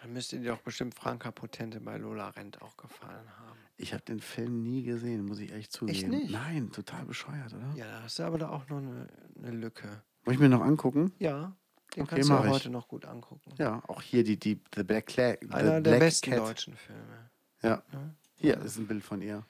[0.00, 3.58] Dann müsste dir doch bestimmt Franka Potente bei Lola Rent auch gefallen haben.
[3.76, 6.10] Ich habe den Film nie gesehen, muss ich echt zugeben.
[6.10, 6.30] nicht?
[6.30, 7.70] Nein, total bescheuert, oder?
[7.74, 9.08] Ja, da hast du aber da auch noch eine,
[9.38, 10.02] eine Lücke.
[10.24, 11.12] Muss ich mir noch angucken?
[11.18, 11.54] Ja,
[11.96, 12.40] den Okay, kannst du ich.
[12.50, 13.52] heute noch gut angucken.
[13.58, 16.38] Ja, auch hier die, die The Black, Cla The Einer der Black besten Cat.
[16.40, 17.30] deutschen Filme.
[17.62, 17.82] Ja.
[17.92, 18.14] Ja.
[18.36, 19.44] Hier ist ein Bild von ihr.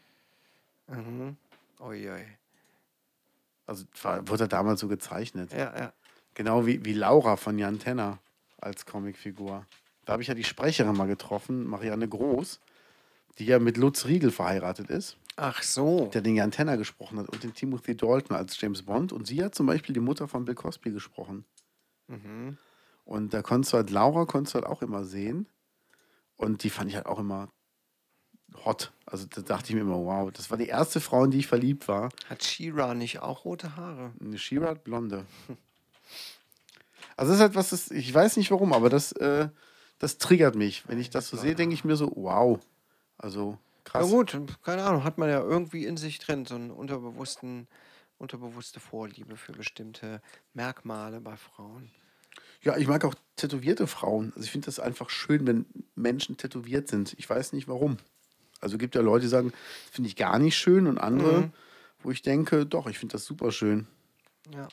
[0.88, 1.36] Mhm.
[1.80, 2.26] Uiui.
[3.66, 5.52] Also war, wurde er damals so gezeichnet.
[5.52, 5.92] Ja, ja.
[6.40, 8.18] Genau wie, wie Laura von Jan Tenner
[8.56, 9.66] als Comicfigur.
[10.06, 12.60] Da habe ich ja die Sprecherin mal getroffen, Marianne Groß,
[13.38, 16.06] die ja mit Lutz Riegel verheiratet ist, Ach so.
[16.06, 19.12] der den Jan Tenner gesprochen hat und den Timothy Dalton als James Bond.
[19.12, 21.44] Und sie hat zum Beispiel die Mutter von Bill Cosby gesprochen.
[22.08, 22.56] Mhm.
[23.04, 25.46] Und da konntest du halt, Laura konntest du halt auch immer sehen.
[26.36, 27.50] Und die fand ich halt auch immer
[28.64, 28.94] hot.
[29.04, 31.48] Also da dachte ich mir immer, wow, das war die erste Frau, in die ich
[31.48, 32.08] verliebt war.
[32.30, 34.12] Hat Shira nicht auch rote Haare?
[34.18, 35.26] Eine Shira hat Blonde.
[37.16, 39.48] Also das ist halt was, das, ich weiß nicht warum, aber das, äh,
[39.98, 40.84] das triggert mich.
[40.88, 42.58] Wenn ich das so sehe, denke ich mir so, wow.
[43.18, 44.08] Also Ja krass.
[44.08, 47.68] gut, keine Ahnung, hat man ja irgendwie in sich drin, so einen unterbewussten,
[48.18, 50.22] unterbewusste Vorliebe für bestimmte
[50.54, 51.90] Merkmale bei Frauen.
[52.62, 54.32] Ja, ich mag auch tätowierte Frauen.
[54.34, 57.14] Also ich finde das einfach schön, wenn Menschen tätowiert sind.
[57.18, 57.98] Ich weiß nicht warum.
[58.60, 59.52] Also gibt ja Leute, die sagen,
[59.86, 61.52] das finde ich gar nicht schön und andere, Mhm.
[62.02, 63.86] wo ich denke, doch, ich finde das super schön.
[64.54, 64.68] Ja.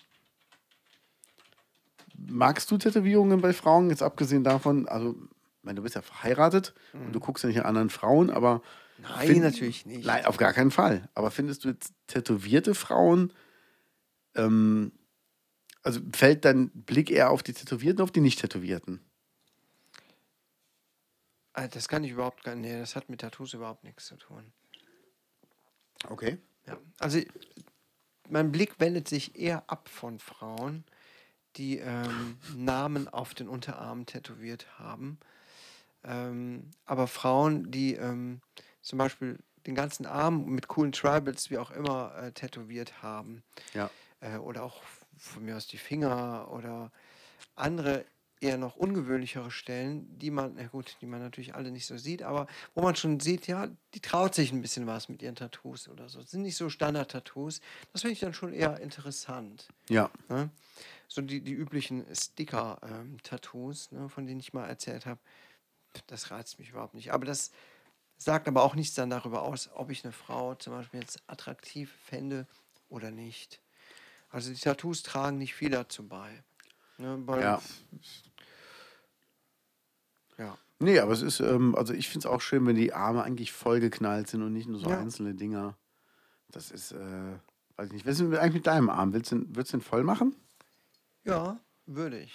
[2.17, 3.89] Magst du Tätowierungen bei Frauen?
[3.89, 7.59] Jetzt abgesehen davon, also, ich meine, du bist ja verheiratet und du guckst ja nicht
[7.59, 8.55] an anderen Frauen, aber.
[8.97, 9.03] Mhm.
[9.03, 10.05] Nein, find- natürlich nicht.
[10.05, 11.07] Nein, auf gar keinen Fall.
[11.13, 13.31] Aber findest du jetzt tätowierte Frauen,
[14.35, 14.91] ähm,
[15.83, 19.01] also fällt dein Blick eher auf die Tätowierten, auf die nicht Tätowierten?
[21.53, 22.71] Ah, Das kann ich überhaupt gar nicht.
[22.71, 24.51] Nee, das hat mit Tattoos überhaupt nichts zu tun.
[26.09, 26.37] Okay.
[26.65, 26.77] Ja.
[26.99, 27.19] Also
[28.29, 30.83] mein Blick wendet sich eher ab von Frauen,
[31.57, 35.17] die ähm, Namen auf den Unterarmen tätowiert haben.
[36.03, 38.41] Ähm, aber Frauen, die ähm,
[38.81, 43.43] zum Beispiel den ganzen Arm mit coolen Tribals, wie auch immer, äh, tätowiert haben.
[43.73, 43.89] Ja.
[44.21, 44.81] Äh, oder auch
[45.17, 46.91] von mir aus die Finger oder
[47.55, 48.05] andere
[48.39, 52.21] eher noch ungewöhnlichere Stellen, die man, na gut, die man natürlich alle nicht so sieht,
[52.21, 55.87] aber wo man schon sieht, ja, die traut sich ein bisschen was mit ihren Tattoos
[55.89, 56.21] oder so.
[56.21, 57.61] Das sind nicht so Standard-Tattoos.
[57.93, 59.67] Das finde ich dann schon eher interessant.
[59.89, 60.11] Ja.
[60.29, 60.49] Ne?
[61.07, 65.19] So die, die üblichen Sticker-Tattoos, ne, von denen ich mal erzählt habe,
[66.07, 67.11] das reizt mich überhaupt nicht.
[67.11, 67.51] Aber das
[68.17, 71.91] sagt aber auch nichts dann darüber aus, ob ich eine Frau zum Beispiel jetzt attraktiv
[72.05, 72.47] fände
[72.89, 73.61] oder nicht.
[74.29, 76.43] Also die Tattoos tragen nicht viel dazu bei.
[76.97, 77.61] Ne, Ja.
[80.37, 80.57] ja.
[80.79, 83.51] Nee, aber es ist, ähm, also ich finde es auch schön, wenn die Arme eigentlich
[83.51, 84.99] vollgeknallt sind und nicht nur so Ja.
[84.99, 85.77] einzelne Dinger.
[86.51, 87.39] Das ist, äh,
[87.77, 88.05] weiß ich nicht.
[88.05, 89.13] Was ist denn eigentlich mit deinem Arm?
[89.13, 90.35] Willst du, willst du ihn voll machen?
[91.27, 92.33] Ja, würde ich.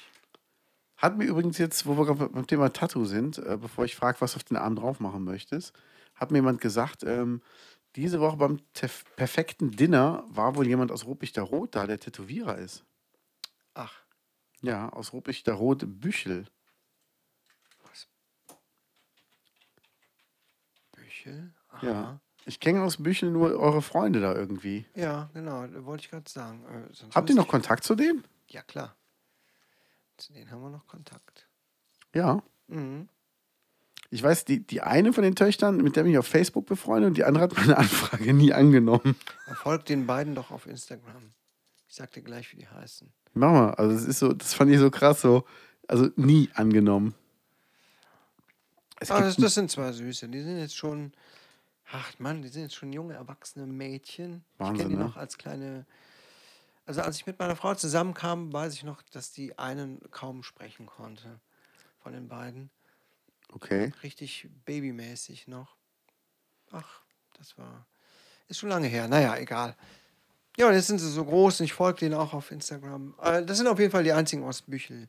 [0.97, 4.21] Hat mir übrigens jetzt, wo wir gerade beim Thema Tattoo sind, äh, bevor ich frage,
[4.21, 5.73] was du auf den Arm drauf machen möchtest,
[6.15, 7.43] hat mir jemand gesagt, ähm,
[7.97, 12.59] diese Woche beim tef- perfekten Dinner war wohl jemand aus Ruppichter Rot da, der Tätowierer
[12.59, 12.85] ist.
[13.75, 13.95] Ach,
[14.61, 16.47] Ja, aus Ruppichter Rot Büchel.
[20.93, 21.53] Büchel?
[21.83, 21.91] Ja.
[21.91, 22.21] Aha.
[22.45, 24.85] Ich kenne aus Büchel nur eure Freunde da irgendwie.
[24.95, 26.65] Ja, genau, da wollte ich gerade sagen.
[26.67, 28.25] Äh, Habt ihr noch Kontakt zu dem?
[28.53, 28.95] Ja, klar.
[30.19, 31.49] Zu denen haben wir noch Kontakt.
[32.15, 32.43] Ja.
[32.69, 33.09] Mhm.
[34.11, 37.09] Ich weiß, die, die eine von den Töchtern, mit der bin ich auf Facebook befreundet
[37.09, 39.17] und die andere hat meine Anfrage nie angenommen.
[39.55, 41.33] Folgt den beiden doch auf Instagram.
[41.89, 43.11] Ich sag dir gleich, wie die heißen.
[43.33, 45.47] Mach mal, also das ist so, das fand ich so krass, so,
[45.89, 47.15] also nie angenommen.
[49.01, 50.29] Es Aber das, gibt das sind zwei Süße.
[50.29, 51.13] Die sind jetzt schon,
[51.91, 54.45] ach Mann, die sind jetzt schon junge, erwachsene Mädchen.
[54.55, 55.05] ich Wahnsinn, kenne die ne?
[55.05, 55.87] noch als kleine.
[56.85, 60.87] Also als ich mit meiner Frau zusammenkam, weiß ich noch, dass die einen kaum sprechen
[60.87, 61.41] konnte.
[62.03, 62.71] Von den beiden.
[63.53, 63.93] okay.
[64.03, 65.77] Richtig babymäßig noch.
[66.73, 67.01] Ach,
[67.39, 67.87] das war.
[68.49, 69.07] Ist schon lange her.
[69.07, 69.77] Naja, egal.
[70.57, 73.15] Ja, und jetzt sind sie so groß und ich folge denen auch auf Instagram.
[73.23, 75.09] Äh, Das sind auf jeden Fall die einzigen aus Büchel,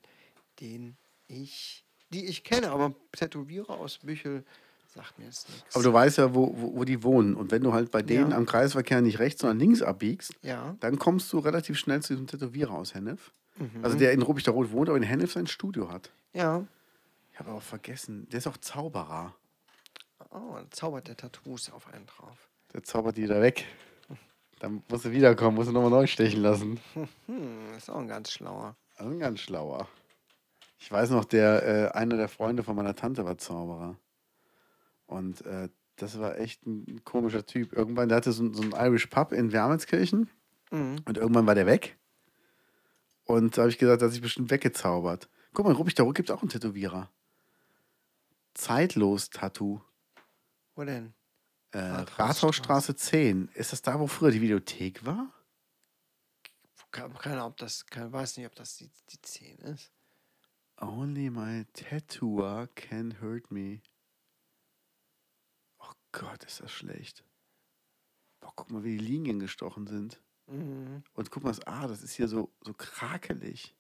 [0.60, 0.96] den
[1.28, 4.46] ich, die ich kenne, aber Tätowierer aus Büchel
[4.94, 5.76] sagt mir jetzt nichts.
[5.76, 7.36] Aber du weißt ja, wo, wo, wo die wohnen.
[7.36, 8.38] Und wenn du halt bei denen Ja.
[8.38, 10.76] am Kreisverkehr nicht rechts, sondern links abbiegst, Ja.
[10.80, 13.32] dann kommst du relativ schnell zu diesem Tätowierer aus Hennef.
[13.58, 13.84] Mhm.
[13.84, 16.12] Also der in Rot wohnt, aber in Hennef sein Studio hat.
[16.34, 16.66] Ja.
[17.32, 19.34] Ich habe auch vergessen, der ist auch Zauberer.
[20.30, 22.50] Oh, dann zaubert der Tattoos auf einen drauf.
[22.74, 23.66] Der zaubert die da weg.
[24.60, 26.80] Dann musst du wiederkommen, musst du nochmal neu stechen lassen.
[26.94, 28.76] Hm, ist auch ein ganz schlauer.
[28.96, 29.88] Also ein ganz schlauer.
[30.80, 31.64] Ich weiß noch, der,
[31.94, 33.96] äh, einer der Freunde von meiner Tante war Zauberer.
[35.14, 37.72] Und äh, das war echt ein komischer Typ.
[37.74, 40.30] Irgendwann, der hatte so, ein- so einen Irish Pub in Wermelskirchen
[40.72, 40.95] Mhm.
[41.05, 41.97] und irgendwann war der weg.
[43.26, 45.30] Und da habe ich gesagt, der hat sich bestimmt weggezaubert.
[45.53, 47.11] Guck mal, in Rubik gibt es auch einen Tätowierer.
[48.55, 49.82] Zeitlos-Tattoo.
[50.76, 51.14] Wo denn?
[51.72, 52.20] Äh, Rathausstraße.
[52.20, 53.49] Rathausstraße 10.
[53.53, 55.32] Ist das da, wo früher die Videothek war?
[56.91, 59.91] Ke- Keine Ahnung, ob das, keine, weiß nicht, ob das die, die 10 ist.
[60.80, 63.82] Only my tattooer can hurt me.
[66.14, 67.26] Gott, ist das schlecht.
[68.39, 70.22] Boah, guck mal, wie die Linien gestochen sind.
[70.47, 71.03] Mhm.
[71.14, 73.76] Und guck mal, das A, das ist hier so, so krakelig.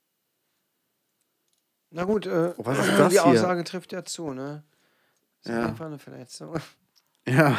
[1.91, 3.25] Na gut, äh, Oh, die hier?
[3.25, 4.63] Aussage trifft ja zu, ne?
[5.41, 5.67] Ist Ja.
[5.67, 6.57] einfach eine Verletzung.
[7.25, 7.57] Ja.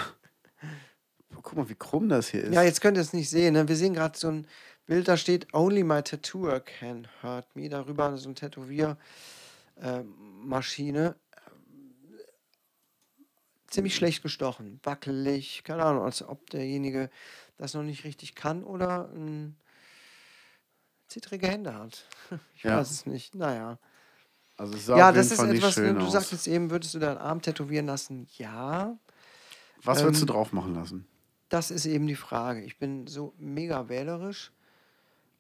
[1.42, 2.52] Guck mal, wie krumm das hier ist.
[2.52, 3.54] Ja, jetzt könnt ihr es nicht sehen.
[3.54, 3.66] Ne?
[3.66, 4.46] Wir sehen gerade so ein
[4.84, 7.70] Bild, da steht Only my tattooer can hurt me.
[7.70, 11.16] Darüber so eine Tätowiermaschine.
[13.74, 17.10] Ziemlich schlecht gestochen, wackelig, keine Ahnung, als ob derjenige
[17.56, 19.56] das noch nicht richtig kann oder ähm,
[21.08, 22.06] zittrige Hände hat.
[22.54, 22.78] Ich Ja.
[22.78, 23.34] weiß es nicht.
[23.34, 23.78] Naja.
[24.56, 26.12] also es sah ja, auf das jeden ist Fall nicht etwas, schön du aus.
[26.12, 28.26] sagtest eben, würdest du deinen Arm tätowieren lassen?
[28.38, 28.96] Ja.
[29.82, 31.06] Was würdest ähm, du drauf machen lassen?
[31.50, 32.62] Das ist eben die Frage.
[32.62, 34.52] Ich bin so mega wählerisch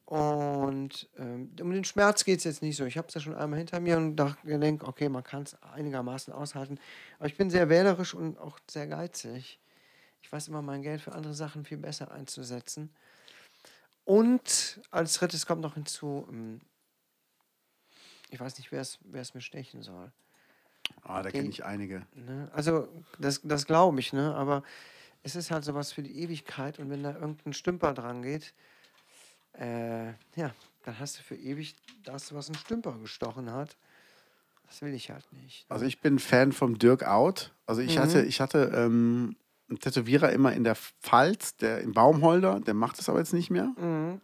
[0.06, 2.84] und ähm, um den Schmerz geht es jetzt nicht so.
[2.84, 5.60] Ich habe es ja schon einmal hinter mir und dachte, denke, okay, man kann es
[5.62, 6.78] einigermaßen aushalten.
[7.18, 9.58] Aber ich bin sehr wählerisch und auch sehr geizig.
[10.22, 12.90] Ich weiß immer, mein Geld für andere Sachen viel besser einzusetzen.
[14.04, 16.60] Und als drittes kommt noch hinzu, ähm,
[18.30, 20.12] ich weiß nicht, wer es mir stechen soll.
[21.02, 22.06] Ah, da kenne ich- ich einige.
[22.14, 22.50] Ne?
[22.52, 22.88] Also,
[23.18, 24.34] das, das glaube ich, ne?
[24.34, 24.62] Aber
[25.22, 28.52] es ist halt sowas für die Ewigkeit und wenn da irgendein Stümper dran geht,
[29.58, 30.50] äh, ja,
[30.84, 33.76] dann hast du für ewig das, was ein Stümper gestochen hat.
[34.66, 35.66] Das will ich halt nicht.
[35.68, 37.52] Also ich bin Fan vom Dirk Out.
[37.66, 38.28] Also ich hatte, Mhm.
[38.28, 39.36] ich hatte ähm,
[39.68, 43.50] einen Tätowierer immer in der Pfalz, der in Baumholder, der macht es aber jetzt nicht
[43.50, 43.72] mehr.
[43.78, 44.20] Mhm.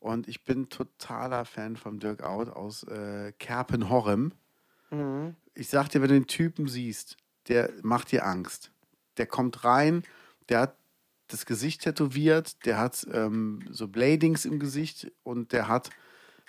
[0.00, 4.32] Und ich bin totaler Fan vom Dirk Out aus äh, Kerpenhorrem.
[4.90, 5.34] Mhm.
[5.54, 7.16] Ich sag dir, wenn du den Typen siehst,
[7.48, 8.70] der macht dir Angst.
[9.16, 10.02] Der kommt rein,
[10.48, 10.76] der hat
[11.28, 15.90] das Gesicht tätowiert, der hat ähm, so Bladings im Gesicht und der hat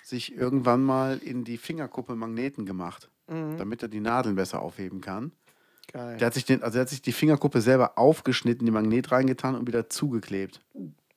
[0.02, 3.58] sich irgendwann mal in die Fingerkuppe Magneten gemacht, Mhm.
[3.58, 5.32] damit er die Nadeln besser aufheben kann.
[5.92, 6.16] Geil.
[6.18, 9.54] Der hat sich den, also er hat sich die Fingerkuppe selber aufgeschnitten, die Magnet reingetan
[9.54, 10.60] und wieder zugeklebt.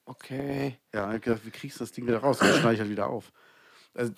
[0.05, 0.77] Okay.
[0.93, 2.39] Ja, ich hab gedacht, wie kriegst du das Ding wieder raus?
[2.39, 3.31] Dann schneide ich halt wieder auf.
[3.93, 4.11] Also,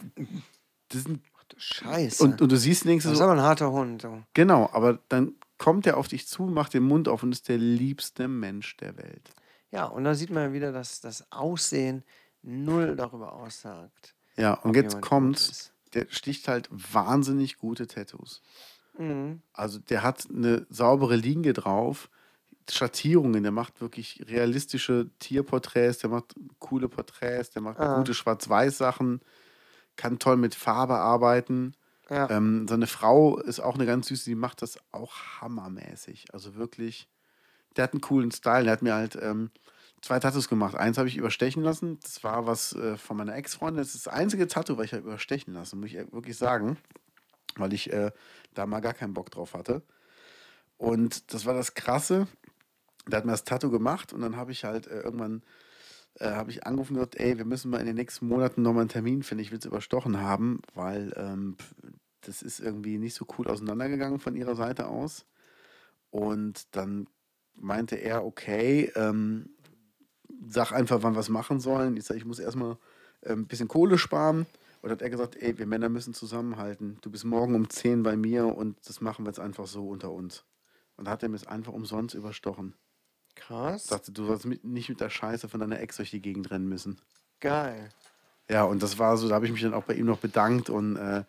[0.90, 2.24] das sind, Ach du Scheiße.
[2.24, 4.02] und, und du siehst links das ist so, aber ein harter Hund.
[4.02, 4.24] So.
[4.34, 5.34] genau, aber dann
[5.64, 8.98] kommt er auf dich zu, macht den Mund auf und ist der liebste Mensch der
[8.98, 9.30] Welt.
[9.72, 12.04] Ja, und da sieht man ja wieder, dass das Aussehen
[12.42, 14.14] null darüber aussagt.
[14.36, 18.42] Ja, und jetzt kommt's, der sticht halt wahnsinnig gute Tattoos.
[18.98, 19.42] Mhm.
[19.54, 22.10] Also der hat eine saubere Linie drauf,
[22.70, 27.98] Schattierungen, der macht wirklich realistische Tierporträts, der macht coole Porträts, der macht Ah.
[27.98, 29.22] gute Schwarz-Weiß-Sachen,
[29.96, 31.74] kann toll mit Farbe arbeiten.
[32.10, 32.30] Ja.
[32.30, 36.26] Ähm, seine Frau ist auch eine ganz süße, die macht das auch hammermäßig.
[36.34, 37.08] Also wirklich,
[37.76, 38.64] der hat einen coolen Style.
[38.64, 39.52] Der hat mir halt ähm,
[40.02, 40.76] zwei Tattoos gemacht.
[40.76, 42.00] Eins habe ich überstechen lassen.
[42.02, 43.78] Das war was äh, von meiner Ex-Freundin.
[43.78, 46.78] Das ist das einzige Tattoo, was ich habe überstechen lassen, muss ich wirklich sagen.
[47.56, 48.12] Weil ich äh,
[48.54, 49.82] da mal gar keinen Bock drauf hatte.
[50.78, 52.28] Und das war das Krasse.
[53.08, 55.44] Der hat mir das Tattoo gemacht und dann habe ich halt äh, irgendwann
[56.20, 58.82] äh, habe ich angerufen und gesagt, ey, wir müssen mal in den nächsten Monaten nochmal
[58.82, 59.44] einen Termin finden.
[59.44, 61.58] Ich will es überstochen haben, weil ähm,
[62.22, 65.26] das ist irgendwie nicht so cool auseinandergegangen von ihrer Seite aus.
[66.10, 67.08] Und dann
[67.56, 69.50] meinte er, okay, ähm,
[70.48, 71.98] sag einfach, wann wir es machen sollen.
[71.98, 72.78] Ich sage, ich muss erstmal
[73.24, 74.46] ähm, ein bisschen Kohle sparen.
[74.82, 76.98] Und hat er gesagt, ey, wir Männer müssen zusammenhalten.
[77.02, 80.12] Du bist morgen um 10 bei mir und das machen wir jetzt einfach so unter
[80.12, 80.44] uns.
[80.98, 82.74] Und hat er mir es einfach umsonst überstochen.
[83.36, 83.86] Krass.
[83.88, 86.68] Sagte, du sollst mit, nicht mit der Scheiße von deiner Ex durch die Gegend rennen
[86.68, 87.00] müssen.
[87.40, 87.90] Geil.
[88.50, 90.70] Ja, und das war so, da habe ich mich dann auch bei ihm noch bedankt
[90.70, 91.24] und äh,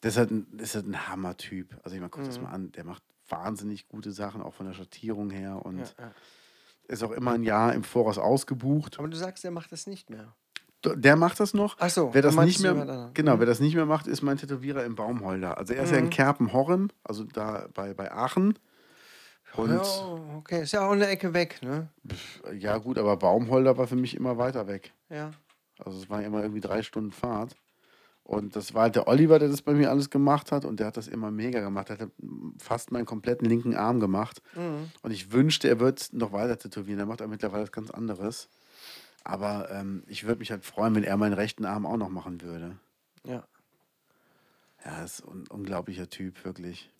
[0.00, 1.76] das ist halt ein, das ist halt ein Hammer-Typ.
[1.82, 2.44] Also ich meine, guck das Mhm.
[2.44, 6.10] mal an, der macht wahnsinnig gute Sachen, auch von der Schattierung her und Ja, ja.
[6.88, 8.98] ist auch immer ein Jahr im Voraus ausgebucht.
[8.98, 10.34] Aber du sagst, er macht das nicht mehr.
[10.84, 11.76] Der macht das noch.
[11.78, 13.38] Ach so, wer das nicht mehr, genau, Mhm.
[13.40, 15.56] wer das nicht mehr macht, ist mein Tätowierer im Baumholder.
[15.56, 18.58] Also er ist ja in Kerpen-Horrem, also da bei, bei Aachen.
[19.56, 20.62] Und ja, okay.
[20.62, 21.88] Ist ja auch eine Ecke weg, ne?
[22.58, 24.92] ja gut, aber Baumholder war für mich immer weiter weg.
[25.10, 25.32] Ja.
[25.78, 27.54] Also es war immer irgendwie drei Stunden Fahrt.
[28.24, 30.64] Und das war halt der Oliver, der das bei mir alles gemacht hat.
[30.64, 31.90] Und der hat das immer mega gemacht.
[31.90, 32.10] Er hat
[32.58, 34.40] fast meinen kompletten linken Arm gemacht.
[34.54, 34.90] Mhm.
[35.02, 37.00] Und ich wünschte, er wird noch weiter tätowieren.
[37.00, 38.48] Er macht aber mittlerweile was ganz anderes.
[39.24, 42.42] Aber ähm, ich würde mich halt freuen, wenn er meinen rechten Arm auch noch machen
[42.42, 42.76] würde.
[43.24, 43.44] Ja.
[44.84, 46.90] Ja, ist ein unglaublicher Typ, wirklich.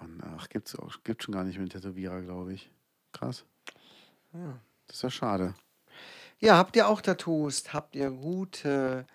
[0.00, 2.70] Und ach, gibt's auch, gibt schon gar nicht mehr einen Tätowierer, glaube ich.
[3.12, 3.44] Krass.
[4.32, 4.60] Ja.
[4.86, 5.54] Das ist ja schade.
[6.40, 7.72] Ja, habt ihr auch Tattoos?
[7.72, 9.06] Habt ihr gute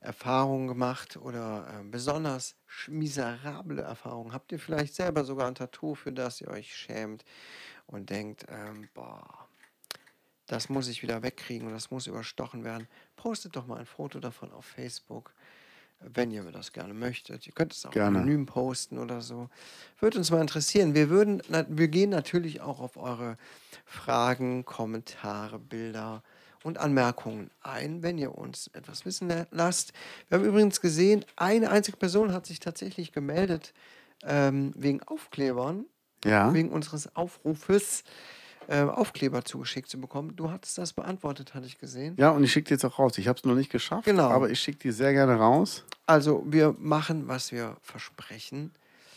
[0.00, 2.56] Erfahrungen gemacht oder äh, besonders
[2.88, 4.32] miserable Erfahrungen?
[4.32, 7.24] Habt ihr vielleicht selber sogar ein Tattoo, für das ihr euch schämt
[7.86, 9.48] und denkt, ähm, boah,
[10.46, 12.88] das muss ich wieder wegkriegen und das muss überstochen werden?
[13.16, 15.32] Postet doch mal ein Foto davon auf Facebook,
[16.14, 17.46] wenn ihr das gerne möchtet.
[17.46, 18.18] Ihr könnt es auch Gerne.
[18.18, 19.48] anonym posten oder so.
[20.00, 20.94] Würde uns mal interessieren.
[20.94, 23.36] Wir, würden, wir gehen natürlich auch auf eure
[23.84, 26.22] Fragen, Kommentare, Bilder
[26.64, 29.92] und Anmerkungen ein, wenn ihr uns etwas wissen la- lasst.
[30.28, 33.72] Wir haben übrigens gesehen, eine einzige Person hat sich tatsächlich gemeldet
[34.24, 35.86] ähm, wegen Aufklebern,
[36.24, 36.54] Ja.
[36.54, 38.04] wegen unseres Aufrufes,
[38.68, 40.34] äh, Aufkleber zugeschickt zu bekommen.
[40.36, 42.14] Du hattest das beantwortet, hatte ich gesehen.
[42.18, 43.18] Ja, und ich schicke die jetzt auch raus.
[43.18, 44.28] Ich habe es noch nicht geschafft, Genau.
[44.30, 45.84] aber ich schicke die sehr gerne raus.
[46.06, 48.72] Also wir machen, was wir versprechen.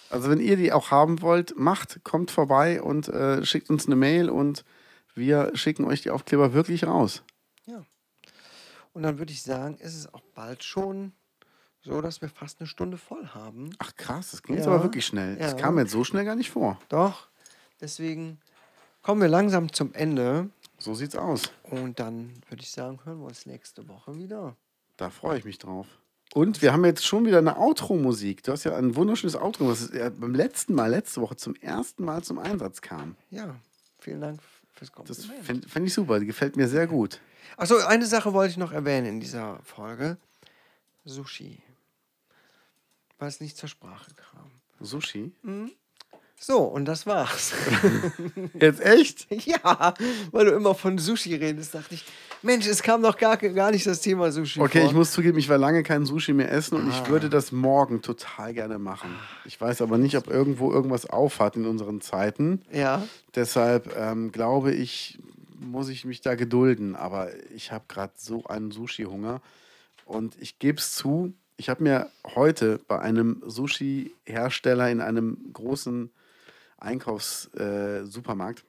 [0.09, 3.95] Also wenn ihr die auch haben wollt, macht, kommt vorbei und äh, schickt uns eine
[3.95, 4.63] Mail und
[5.15, 7.23] wir schicken euch die Aufkleber wirklich raus.
[7.65, 7.83] Ja.
[8.93, 11.11] Und dann würde ich sagen, ist es auch bald schon
[11.81, 13.71] so, dass wir fast eine Stunde voll haben.
[13.79, 14.71] Ach krass, das ging jetzt Ja.
[14.73, 15.35] aber wirklich schnell.
[15.37, 15.57] Das Ja.
[15.57, 16.79] kam mir jetzt so schnell gar nicht vor.
[16.89, 17.27] Doch.
[17.81, 18.39] Deswegen
[19.05, 20.49] kommen wir langsam zum Ende.
[20.79, 21.43] So sieht's aus.
[21.61, 24.55] Und dann würde ich sagen, hören wir uns nächste Woche wieder.
[24.97, 25.85] Da freue ich mich drauf.
[26.33, 28.41] Und wir haben jetzt schon wieder eine Outro-Musik.
[28.41, 32.03] Du hast ja ein wunderschönes Outro, was ja beim letzten Mal, letzte Woche, zum ersten
[32.03, 33.15] Mal zum Einsatz kam.
[33.29, 33.55] Ja,
[33.99, 34.39] vielen Dank
[34.73, 35.45] fürs Das Kompliment.
[35.45, 37.21] fände fänd ich super, die gefällt mir sehr gut.
[37.57, 40.17] Achso, eine Sache wollte ich noch erwähnen in dieser Folge.
[41.05, 41.61] Sushi.
[43.19, 44.49] Weil es nicht zur Sprache kam.
[44.79, 45.31] Sushi?
[46.39, 47.53] So, und das war's.
[48.59, 49.27] Jetzt echt?
[49.45, 49.93] ja,
[50.31, 52.03] weil du immer von Sushi redest, dachte ich,
[52.41, 54.87] Mensch, es kam doch gar, gar nicht das Thema Sushi Okay, vor.
[54.89, 57.01] ich muss zugeben, ich war lange kein Sushi mehr essen und Ah.
[57.03, 59.09] ich würde das morgen total gerne machen.
[59.45, 62.61] Ich weiß aber nicht, ob irgendwo irgendwas aufhat in unseren Zeiten.
[62.71, 65.17] Ja, Deshalb ähm, glaube ich,
[65.59, 66.95] muss ich mich da gedulden.
[66.95, 69.41] Aber ich habe gerade so einen Sushi-Hunger.
[70.05, 76.11] Und ich gebe es zu, ich habe mir heute bei einem Sushi-Hersteller in einem großen
[76.77, 78.65] Einkaufssupermarkt,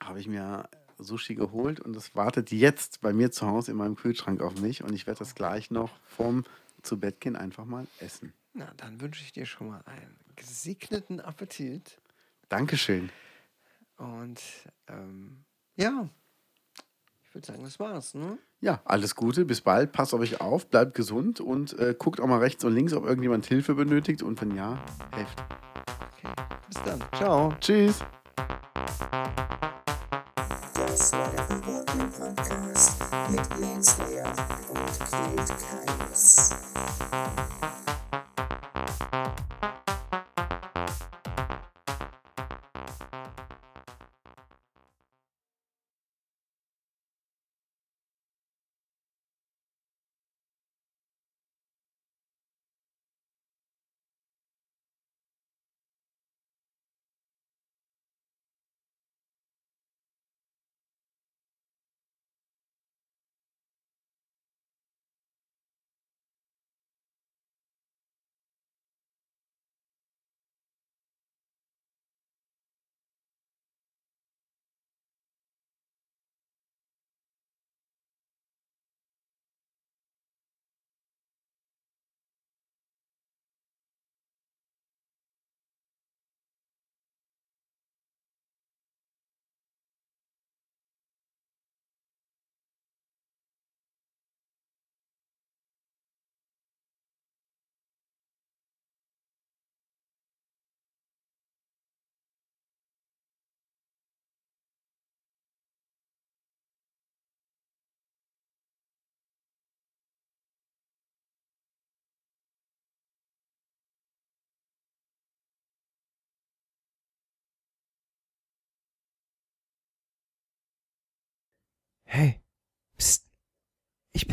[0.00, 0.68] habe ich mir
[0.98, 4.82] Sushi geholt und das wartet jetzt bei mir zu Hause in meinem Kühlschrank auf mich.
[4.82, 6.44] Und ich werde das gleich noch vorm
[6.82, 8.32] zu Bett gehen einfach mal essen.
[8.54, 11.98] na, dann wünsche ich dir schon mal einen gesegneten Appetit.
[12.48, 13.10] Dankeschön.
[13.96, 14.40] Und
[14.88, 15.44] ähm,
[15.76, 16.08] ja,
[17.24, 18.14] ich würde sagen, das war's.
[18.14, 18.38] Ne?
[18.60, 22.26] Ja, alles Gute, bis bald, passt auf euch auf, bleibt gesund und äh, guckt auch
[22.26, 25.42] mal rechts und links, ob irgendjemand Hilfe benötigt und wenn ja, helft.
[26.68, 27.00] Bis dann.
[27.16, 27.52] Ciao.
[27.60, 28.00] Tschüss.
[30.74, 34.32] Das war der Reporting Podcast mit Lance Lear
[34.68, 36.50] und Kate Kaius.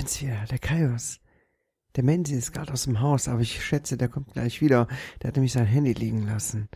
[0.03, 1.21] Bin's wieder, der Kaius.
[1.95, 4.87] Der Menzi ist gerade aus dem Haus, aber ich schätze, der kommt gleich wieder.
[5.21, 6.67] Der hat nämlich sein Handy liegen lassen.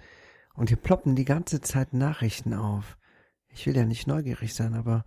[0.53, 2.97] Und hier ploppen die ganze Zeit Nachrichten auf.
[3.49, 5.03] Ich will ja nicht neugierig sein, aber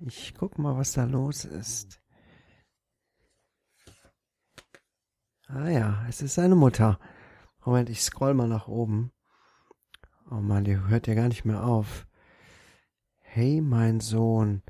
[0.00, 2.02] ich guck mal, was da los ist.
[5.46, 6.98] Ah ja, es ist seine Mutter.
[7.64, 9.10] Moment, ich scroll mal nach oben.
[10.30, 12.06] Oh Mann, die hört ja gar nicht mehr auf.
[13.20, 14.62] Hey, mein Sohn,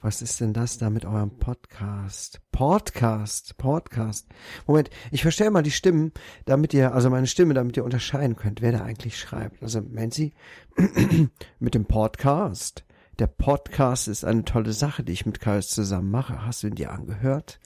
[0.00, 2.40] was ist denn das da mit eurem Podcast?
[2.52, 4.28] Podcast, Podcast.
[4.66, 6.12] Moment, ich verstelle mal die Stimmen,
[6.44, 9.60] damit ihr, also meine Stimme, damit ihr unterscheiden könnt, wer da eigentlich schreibt.
[9.60, 10.34] Also, Menzi,
[11.58, 12.84] mit dem Podcast.
[13.18, 16.46] Der Podcast ist eine tolle Sache, die ich mit Kaius zusammen mache.
[16.46, 17.58] Hast du ihn dir angehört?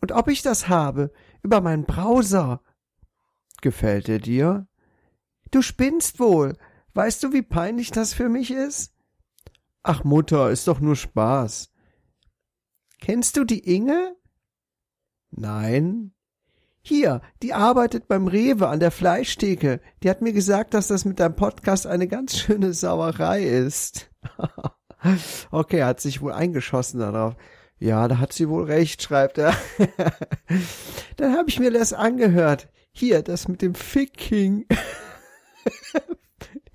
[0.00, 1.12] Und ob ich das habe
[1.44, 2.60] über meinen Browser.
[3.60, 4.66] Gefällt er dir?
[5.52, 6.56] Du spinnst wohl.
[6.94, 8.91] Weißt du, wie peinlich das für mich ist?
[9.82, 11.70] Ach Mutter, ist doch nur Spaß.
[13.00, 14.16] Kennst du die Inge?
[15.30, 16.12] Nein.
[16.82, 19.80] Hier, die arbeitet beim Rewe an der Fleischtheke.
[20.02, 24.10] Die hat mir gesagt, dass das mit deinem Podcast eine ganz schöne Sauerei ist.
[25.50, 27.36] okay, hat sich wohl eingeschossen darauf.
[27.78, 29.56] Ja, da hat sie wohl recht, schreibt er.
[31.16, 32.68] Dann habe ich mir das angehört.
[32.92, 34.66] Hier, das mit dem Ficking.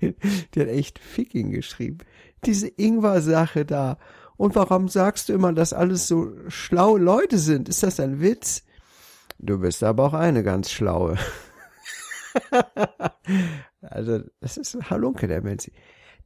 [0.00, 1.98] Die hat echt Ficking geschrieben.
[2.44, 3.98] Diese Ingwer-Sache da.
[4.36, 7.68] Und warum sagst du immer, dass alles so schlaue Leute sind?
[7.68, 8.64] Ist das ein Witz?
[9.38, 11.16] Du bist aber auch eine ganz schlaue.
[13.80, 15.70] also, das ist Halunke, der Mensch.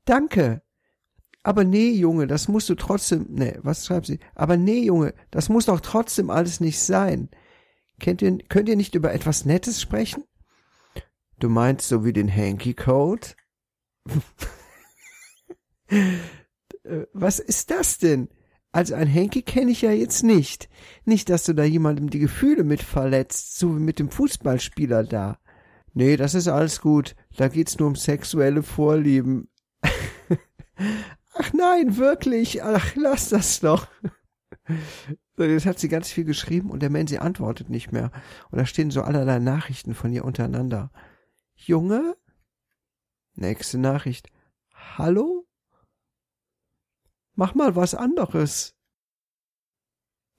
[0.04, 0.62] Danke.
[1.42, 4.20] Aber nee, Junge, das musst du trotzdem, nee, was schreibt sie?
[4.34, 7.30] Aber nee, Junge, das muss doch trotzdem alles nicht sein.
[7.98, 10.24] Kennt ihr, könnt ihr nicht über etwas Nettes sprechen?
[11.38, 13.28] Du meinst so wie den Hanky Code?
[16.84, 18.28] Äh, was ist das denn?
[18.72, 20.68] Also ein Hanky kenne ich ja jetzt nicht.
[21.04, 25.38] Nicht, dass du da jemandem die Gefühle mit verletzt, so wie mit dem Fußballspieler da.
[25.92, 27.14] Nee, das ist alles gut.
[27.36, 29.50] Da geht's nur um sexuelle Vorlieben.
[31.34, 32.62] Ach nein, wirklich.
[32.62, 33.88] Ach, lass das doch.
[35.36, 38.10] Jetzt hat sie ganz viel geschrieben und der Mensch antwortet nicht mehr.
[38.50, 40.90] Und da stehen so allerlei Nachrichten von ihr untereinander.
[41.54, 42.16] Junge?
[43.34, 44.28] Nächste Nachricht.
[44.72, 45.46] Hallo?
[47.34, 48.74] Mach mal was anderes.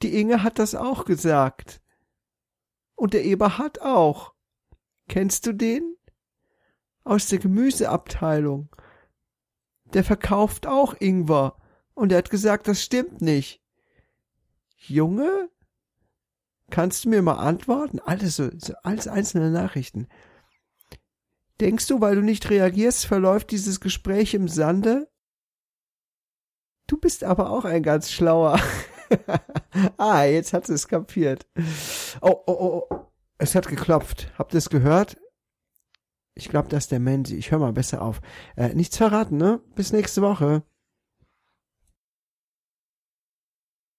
[0.01, 1.81] Die Inge hat das auch gesagt.
[2.95, 4.33] Und der Eberhard auch.
[5.07, 5.95] Kennst du den?
[7.03, 8.69] Aus der Gemüseabteilung.
[9.85, 11.57] Der verkauft auch Ingwer.
[11.95, 13.61] Und er hat gesagt, das stimmt nicht.
[14.75, 15.49] Junge?
[16.69, 17.99] Kannst du mir mal antworten?
[17.99, 20.07] Alles so, so alles einzelne Nachrichten.
[21.61, 25.09] Denkst du, weil du nicht reagierst, verläuft dieses Gespräch im Sande?
[26.87, 28.59] Du bist aber auch ein ganz schlauer.
[29.97, 31.47] ah, jetzt hat es kapiert.
[32.21, 32.99] Oh, oh, oh, oh.
[33.37, 34.31] Es hat geklopft.
[34.37, 35.17] Habt ihr es gehört?
[36.35, 37.35] Ich glaube, das ist der Menzi.
[37.35, 38.21] Ich höre mal besser auf.
[38.55, 39.61] Äh, nichts verraten, ne?
[39.75, 40.63] Bis nächste Woche.